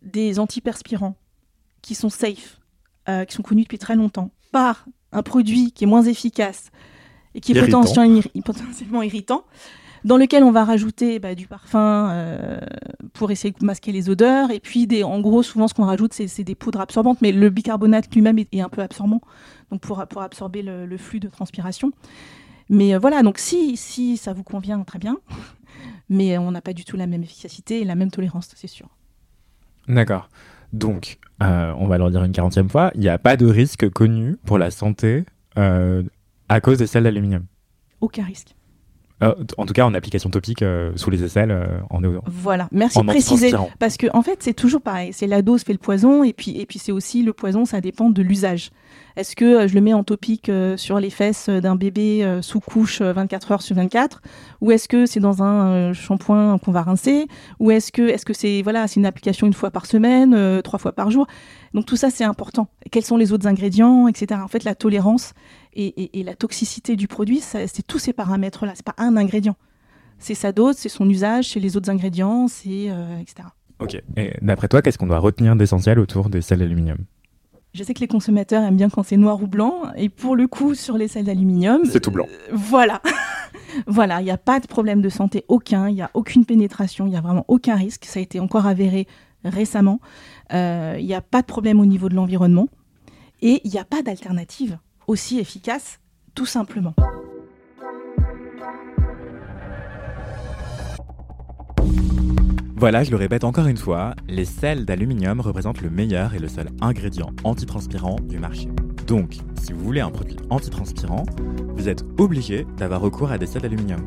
des 0.01 0.39
antiperspirants 0.39 1.15
qui 1.81 1.95
sont 1.95 2.09
safe, 2.09 2.59
qui 3.27 3.35
sont 3.35 3.41
connus 3.41 3.63
depuis 3.63 3.79
très 3.79 3.95
longtemps, 3.95 4.31
par 4.51 4.85
un 5.11 5.23
produit 5.23 5.71
qui 5.71 5.85
est 5.85 5.87
moins 5.87 6.03
efficace 6.03 6.69
et 7.33 7.41
qui 7.41 7.53
est 7.53 7.61
potentiellement 8.41 9.01
irritant 9.01 9.45
dans 10.05 10.17
lequel 10.17 10.43
on 10.43 10.51
va 10.51 10.63
rajouter 10.63 11.19
bah, 11.19 11.35
du 11.35 11.47
parfum 11.47 12.09
euh, 12.11 12.59
pour 13.13 13.31
essayer 13.31 13.53
de 13.57 13.65
masquer 13.65 13.91
les 13.91 14.09
odeurs. 14.09 14.51
Et 14.51 14.59
puis, 14.59 14.87
des, 14.87 15.03
en 15.03 15.19
gros, 15.19 15.43
souvent, 15.43 15.67
ce 15.67 15.73
qu'on 15.73 15.85
rajoute, 15.85 16.13
c'est 16.13 16.43
des 16.43 16.55
poudres 16.55 16.81
absorbantes, 16.81 17.21
mais 17.21 17.31
le 17.31 17.49
bicarbonate 17.49 18.13
lui-même 18.13 18.39
est, 18.39 18.61
un 18.61 18.69
peu 18.69 18.81
absorbant, 18.81 19.21
donc 19.71 19.81
pour, 19.81 20.05
pour 20.07 20.21
absorber 20.21 20.61
le, 20.61 20.97
flux 20.97 21.19
de 21.19 21.27
transpiration. 21.27 21.91
Mais 22.69 22.93
euh, 22.93 22.99
voilà, 22.99 23.23
donc 23.23 23.37
si, 23.37 23.77
si 23.77 24.17
ça 24.17 24.33
vous 24.33 24.43
convient, 24.43 24.81
très 24.83 24.99
bien. 24.99 25.17
Mais 26.11 26.39
on 26.39 26.51
n'a 26.51 26.61
pas 26.61 26.73
du 26.73 26.85
tout 26.85 26.97
la 26.97 27.05
même 27.05 27.21
efficacité 27.21 27.81
et 27.81 27.85
la 27.85 27.93
même 27.93 28.09
tolérance, 28.09 28.49
c'est 28.55 28.67
sûr. 28.67 28.89
D'accord. 29.87 30.27
Donc, 30.73 31.19
euh, 31.43 31.71
on 31.77 31.87
va 31.87 31.99
leur 31.99 32.09
dire 32.09 32.23
une 32.23 32.31
quarantième 32.31 32.67
fois, 32.67 32.91
il 32.95 33.01
n'y 33.01 33.09
a 33.09 33.19
pas 33.19 33.37
de 33.37 33.45
risque 33.45 33.87
connu 33.89 34.35
pour 34.43 34.57
la 34.57 34.71
santé 34.71 35.25
à 35.55 36.61
cause 36.61 36.79
des 36.79 36.87
sels 36.87 37.03
d'aluminium. 37.03 37.45
Aucun 38.01 38.23
risque. 38.23 38.55
Euh, 39.21 39.33
en 39.57 39.65
tout 39.65 39.73
cas, 39.73 39.85
en 39.85 39.93
application 39.93 40.29
topique 40.29 40.61
euh, 40.61 40.91
sous 40.95 41.09
les 41.09 41.23
aisselles, 41.23 41.51
euh, 41.51 41.79
en 41.89 41.99
Voilà, 42.27 42.69
merci 42.71 42.99
de 42.99 43.05
préciser. 43.05 43.51
Parce 43.77 43.97
que 43.97 44.07
en 44.13 44.21
fait, 44.21 44.41
c'est 44.41 44.53
toujours 44.53 44.81
pareil. 44.81 45.11
C'est 45.13 45.27
la 45.27 45.41
dose 45.41 45.63
fait 45.63 45.73
le 45.73 45.79
poison, 45.79 46.23
et 46.23 46.33
puis 46.33 46.57
et 46.59 46.65
puis 46.65 46.79
c'est 46.79 46.91
aussi 46.91 47.23
le 47.23 47.33
poison, 47.33 47.65
ça 47.65 47.81
dépend 47.81 48.09
de 48.09 48.21
l'usage. 48.21 48.71
Est-ce 49.17 49.35
que 49.35 49.67
je 49.67 49.75
le 49.75 49.81
mets 49.81 49.93
en 49.93 50.03
topique 50.03 50.49
sur 50.77 50.99
les 50.99 51.09
fesses 51.09 51.49
d'un 51.49 51.75
bébé 51.75 52.39
sous 52.41 52.61
couche 52.61 53.01
24 53.01 53.51
heures 53.51 53.61
sur 53.61 53.75
24, 53.75 54.21
ou 54.61 54.71
est-ce 54.71 54.87
que 54.87 55.05
c'est 55.05 55.19
dans 55.19 55.43
un 55.43 55.91
shampoing 55.91 56.57
qu'on 56.59 56.71
va 56.71 56.83
rincer, 56.83 57.27
ou 57.59 57.71
est-ce 57.71 57.91
que 57.91 58.03
est-ce 58.03 58.25
que 58.25 58.33
c'est 58.33 58.61
voilà, 58.61 58.87
c'est 58.87 58.99
une 58.99 59.05
application 59.05 59.45
une 59.45 59.53
fois 59.53 59.71
par 59.71 59.85
semaine, 59.85 60.61
trois 60.61 60.79
fois 60.79 60.93
par 60.93 61.11
jour? 61.11 61.27
Donc 61.73 61.85
tout 61.85 61.97
ça, 61.97 62.09
c'est 62.09 62.23
important. 62.23 62.67
Quels 62.91 63.03
sont 63.03 63.17
les 63.17 63.33
autres 63.33 63.47
ingrédients, 63.47 64.07
etc. 64.07 64.39
En 64.41 64.47
fait, 64.47 64.63
la 64.63 64.75
tolérance 64.75 65.33
et, 65.73 66.23
la 66.23 66.35
toxicité 66.35 66.95
du 66.95 67.07
produit, 67.07 67.39
c'est 67.39 67.85
tous 67.85 67.99
ces 67.99 68.13
paramètres-là. 68.13 68.73
C'est 68.75 68.85
pas 68.85 68.95
un 68.97 69.17
ingrédient. 69.17 69.55
C'est 70.17 70.35
sa 70.35 70.51
dose, 70.51 70.75
c'est 70.75 70.89
son 70.89 71.09
usage, 71.09 71.49
c'est 71.49 71.59
les 71.59 71.77
autres 71.77 71.89
ingrédients, 71.89 72.47
c'est 72.47 72.89
euh, 72.89 73.19
etc. 73.19 73.47
Ok. 73.79 74.01
Et 74.17 74.33
d'après 74.41 74.67
toi, 74.67 74.81
qu'est-ce 74.81 74.97
qu'on 74.97 75.07
doit 75.07 75.19
retenir 75.19 75.55
d'essentiel 75.55 75.99
autour 75.99 76.29
des 76.29 76.41
sels 76.41 76.59
d'aluminium? 76.59 76.97
Je 77.73 77.83
sais 77.83 77.93
que 77.93 77.99
les 77.99 78.07
consommateurs 78.07 78.63
aiment 78.63 78.75
bien 78.75 78.89
quand 78.89 79.03
c'est 79.03 79.15
noir 79.15 79.41
ou 79.41 79.47
blanc, 79.47 79.83
et 79.95 80.09
pour 80.09 80.35
le 80.35 80.47
coup, 80.47 80.73
sur 80.73 80.97
les 80.97 81.07
sels 81.07 81.25
d'aluminium, 81.25 81.81
c'est 81.85 81.99
tout 81.99 82.11
blanc. 82.11 82.25
Euh, 82.27 82.49
voilà, 82.51 83.01
voilà, 83.87 84.21
il 84.21 84.25
n'y 84.25 84.31
a 84.31 84.37
pas 84.37 84.59
de 84.59 84.67
problème 84.67 85.01
de 85.01 85.09
santé 85.09 85.45
aucun, 85.47 85.87
il 85.87 85.95
n'y 85.95 86.01
a 86.01 86.09
aucune 86.15 86.45
pénétration, 86.45 87.05
il 87.05 87.11
n'y 87.11 87.17
a 87.17 87.21
vraiment 87.21 87.45
aucun 87.47 87.75
risque. 87.75 88.05
Ça 88.05 88.19
a 88.19 88.23
été 88.23 88.39
encore 88.39 88.65
avéré 88.65 89.07
récemment. 89.45 90.01
Euh, 90.51 90.97
il 90.99 91.05
n'y 91.05 91.13
a 91.13 91.21
pas 91.21 91.41
de 91.41 91.47
problème 91.47 91.79
au 91.79 91.85
niveau 91.85 92.09
de 92.09 92.15
l'environnement, 92.15 92.67
et 93.41 93.61
il 93.63 93.71
n'y 93.71 93.79
a 93.79 93.85
pas 93.85 94.01
d'alternative 94.01 94.79
aussi 95.09 95.39
efficace, 95.39 95.99
tout 96.35 96.45
simplement. 96.45 96.93
Voilà, 102.75 103.03
je 103.03 103.09
le 103.09 103.17
répète 103.17 103.43
encore 103.43 103.65
une 103.65 103.75
fois, 103.75 104.13
les 104.27 104.45
sels 104.45 104.85
d'aluminium 104.85 105.41
représentent 105.41 105.81
le 105.81 105.89
meilleur 105.89 106.35
et 106.35 106.39
le 106.39 106.47
seul 106.47 106.69
ingrédient 106.79 107.31
antitranspirant 107.43 108.17
du 108.21 108.37
marché. 108.37 108.69
Donc, 109.07 109.37
si 109.59 109.73
vous 109.73 109.83
voulez 109.83 109.99
un 109.99 110.11
produit 110.11 110.37
antitranspirant, 110.51 111.25
vous 111.75 111.89
êtes 111.89 112.05
obligé 112.19 112.67
d'avoir 112.77 113.01
recours 113.01 113.31
à 113.31 113.39
des 113.39 113.47
sels 113.47 113.63
d'aluminium. 113.63 113.99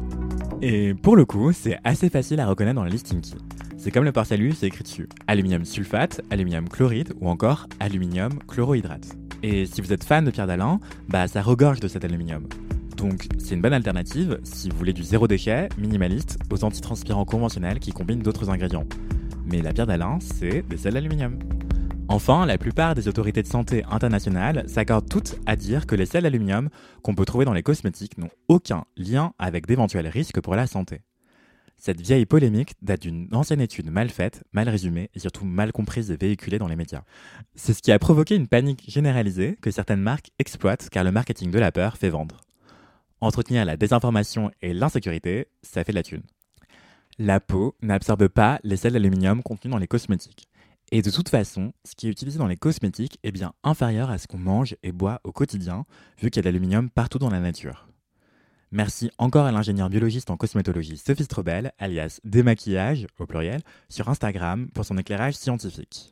Et 0.62 0.94
pour 0.94 1.16
le 1.16 1.24
coup, 1.24 1.52
c'est 1.52 1.78
assez 1.82 2.10
facile 2.10 2.38
à 2.38 2.46
reconnaître 2.46 2.76
dans 2.76 2.84
le 2.84 2.90
listing 2.90 3.20
key. 3.20 3.36
C'est 3.76 3.90
comme 3.90 4.04
le 4.04 4.12
port-salut, 4.12 4.52
c'est 4.52 4.68
écrit 4.68 4.84
dessus. 4.84 5.08
Aluminium 5.26 5.64
sulfate, 5.64 6.20
aluminium 6.30 6.68
chloride 6.68 7.12
ou 7.20 7.28
encore 7.28 7.66
aluminium 7.80 8.38
chlorohydrate. 8.46 9.16
Et 9.42 9.66
si 9.66 9.80
vous 9.80 9.92
êtes 9.92 10.04
fan 10.04 10.24
de 10.24 10.30
pierre 10.30 10.46
d'Alain, 10.46 10.78
bah 11.08 11.26
ça 11.26 11.42
regorge 11.42 11.80
de 11.80 11.88
cet 11.88 12.04
aluminium. 12.04 12.46
Donc 12.96 13.26
c'est 13.38 13.54
une 13.54 13.60
bonne 13.60 13.72
alternative 13.72 14.38
si 14.44 14.70
vous 14.70 14.76
voulez 14.76 14.92
du 14.92 15.02
zéro 15.02 15.26
déchet, 15.26 15.68
minimaliste, 15.78 16.38
aux 16.50 16.62
antitranspirants 16.62 17.24
conventionnels 17.24 17.80
qui 17.80 17.92
combinent 17.92 18.22
d'autres 18.22 18.50
ingrédients. 18.50 18.86
Mais 19.44 19.60
la 19.60 19.72
pierre 19.72 19.88
d'Alain, 19.88 20.18
c'est 20.20 20.62
des 20.68 20.76
sels 20.76 20.94
d'aluminium. 20.94 21.38
Enfin, 22.08 22.46
la 22.46 22.58
plupart 22.58 22.94
des 22.94 23.08
autorités 23.08 23.42
de 23.42 23.48
santé 23.48 23.84
internationales 23.90 24.64
s'accordent 24.68 25.08
toutes 25.08 25.36
à 25.46 25.56
dire 25.56 25.86
que 25.86 25.96
les 25.96 26.06
sels 26.06 26.22
d'aluminium 26.22 26.68
qu'on 27.02 27.14
peut 27.14 27.24
trouver 27.24 27.44
dans 27.44 27.52
les 27.52 27.62
cosmétiques 27.62 28.18
n'ont 28.18 28.30
aucun 28.48 28.84
lien 28.96 29.32
avec 29.38 29.66
d'éventuels 29.66 30.08
risques 30.08 30.40
pour 30.40 30.54
la 30.54 30.66
santé. 30.66 31.00
Cette 31.84 32.00
vieille 32.00 32.26
polémique 32.26 32.74
date 32.80 33.02
d'une 33.02 33.26
ancienne 33.32 33.60
étude 33.60 33.90
mal 33.90 34.08
faite, 34.08 34.44
mal 34.52 34.68
résumée 34.68 35.10
et 35.16 35.18
surtout 35.18 35.44
mal 35.44 35.72
comprise 35.72 36.12
et 36.12 36.16
véhiculée 36.16 36.60
dans 36.60 36.68
les 36.68 36.76
médias. 36.76 37.02
C'est 37.56 37.74
ce 37.74 37.82
qui 37.82 37.90
a 37.90 37.98
provoqué 37.98 38.36
une 38.36 38.46
panique 38.46 38.84
généralisée 38.86 39.58
que 39.60 39.72
certaines 39.72 40.00
marques 40.00 40.30
exploitent 40.38 40.88
car 40.90 41.02
le 41.02 41.10
marketing 41.10 41.50
de 41.50 41.58
la 41.58 41.72
peur 41.72 41.96
fait 41.96 42.08
vendre. 42.08 42.40
Entretenir 43.20 43.64
la 43.64 43.76
désinformation 43.76 44.52
et 44.62 44.74
l'insécurité, 44.74 45.48
ça 45.64 45.82
fait 45.82 45.90
de 45.90 45.96
la 45.96 46.04
thune. 46.04 46.22
La 47.18 47.40
peau 47.40 47.74
n'absorbe 47.82 48.28
pas 48.28 48.60
les 48.62 48.76
sels 48.76 48.92
d'aluminium 48.92 49.42
contenus 49.42 49.72
dans 49.72 49.78
les 49.78 49.88
cosmétiques. 49.88 50.46
Et 50.92 51.02
de 51.02 51.10
toute 51.10 51.30
façon, 51.30 51.72
ce 51.84 51.96
qui 51.96 52.06
est 52.06 52.12
utilisé 52.12 52.38
dans 52.38 52.46
les 52.46 52.56
cosmétiques 52.56 53.18
est 53.24 53.32
bien 53.32 53.54
inférieur 53.64 54.08
à 54.08 54.18
ce 54.18 54.28
qu'on 54.28 54.38
mange 54.38 54.76
et 54.84 54.92
boit 54.92 55.20
au 55.24 55.32
quotidien, 55.32 55.84
vu 56.20 56.30
qu'il 56.30 56.36
y 56.36 56.38
a 56.38 56.42
de 56.42 56.48
l'aluminium 56.48 56.90
partout 56.90 57.18
dans 57.18 57.30
la 57.30 57.40
nature. 57.40 57.88
Merci 58.74 59.10
encore 59.18 59.44
à 59.44 59.52
l'ingénieur 59.52 59.90
biologiste 59.90 60.30
en 60.30 60.38
cosmétologie 60.38 60.96
Sophie 60.96 61.24
Strobel, 61.24 61.72
alias 61.78 62.20
Démaquillage, 62.24 63.06
au 63.18 63.26
pluriel, 63.26 63.60
sur 63.90 64.08
Instagram 64.08 64.68
pour 64.72 64.86
son 64.86 64.96
éclairage 64.96 65.34
scientifique. 65.34 66.10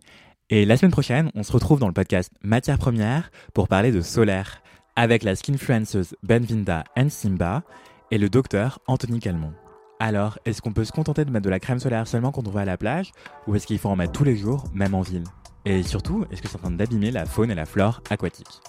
Et 0.50 0.66
la 0.66 0.76
semaine 0.76 0.92
prochaine, 0.92 1.30
on 1.34 1.42
se 1.42 1.52
retrouve 1.52 1.80
dans 1.80 1.86
le 1.86 1.94
podcast 1.94 2.30
Matière 2.42 2.76
Première 2.76 3.30
pour 3.54 3.66
parler 3.66 3.92
de 3.92 4.02
solaire, 4.02 4.62
avec 4.94 5.22
la 5.22 5.36
skinfluenceuse 5.36 6.14
Benvinda 6.22 6.84
Simba 7.08 7.62
et 8.10 8.18
le 8.18 8.28
docteur 8.28 8.80
Anthony 8.86 9.20
Calmont. 9.20 9.54
Alors, 9.98 10.38
est-ce 10.44 10.60
qu'on 10.60 10.74
peut 10.74 10.84
se 10.84 10.92
contenter 10.92 11.24
de 11.24 11.30
mettre 11.30 11.46
de 11.46 11.50
la 11.50 11.60
crème 11.60 11.78
solaire 11.78 12.06
seulement 12.06 12.30
quand 12.30 12.46
on 12.46 12.50
va 12.50 12.60
à 12.60 12.66
la 12.66 12.76
plage, 12.76 13.12
ou 13.46 13.54
est-ce 13.54 13.66
qu'il 13.66 13.78
faut 13.78 13.88
en 13.88 13.96
mettre 13.96 14.12
tous 14.12 14.24
les 14.24 14.36
jours, 14.36 14.64
même 14.74 14.92
en 14.92 15.00
ville? 15.00 15.24
Et 15.64 15.82
surtout, 15.82 16.26
est-ce 16.30 16.42
que 16.42 16.48
c'est 16.48 16.56
en 16.56 16.60
train 16.60 16.70
d'abîmer 16.72 17.10
la 17.10 17.24
faune 17.24 17.50
et 17.50 17.54
la 17.54 17.64
flore 17.64 18.02
aquatique? 18.10 18.60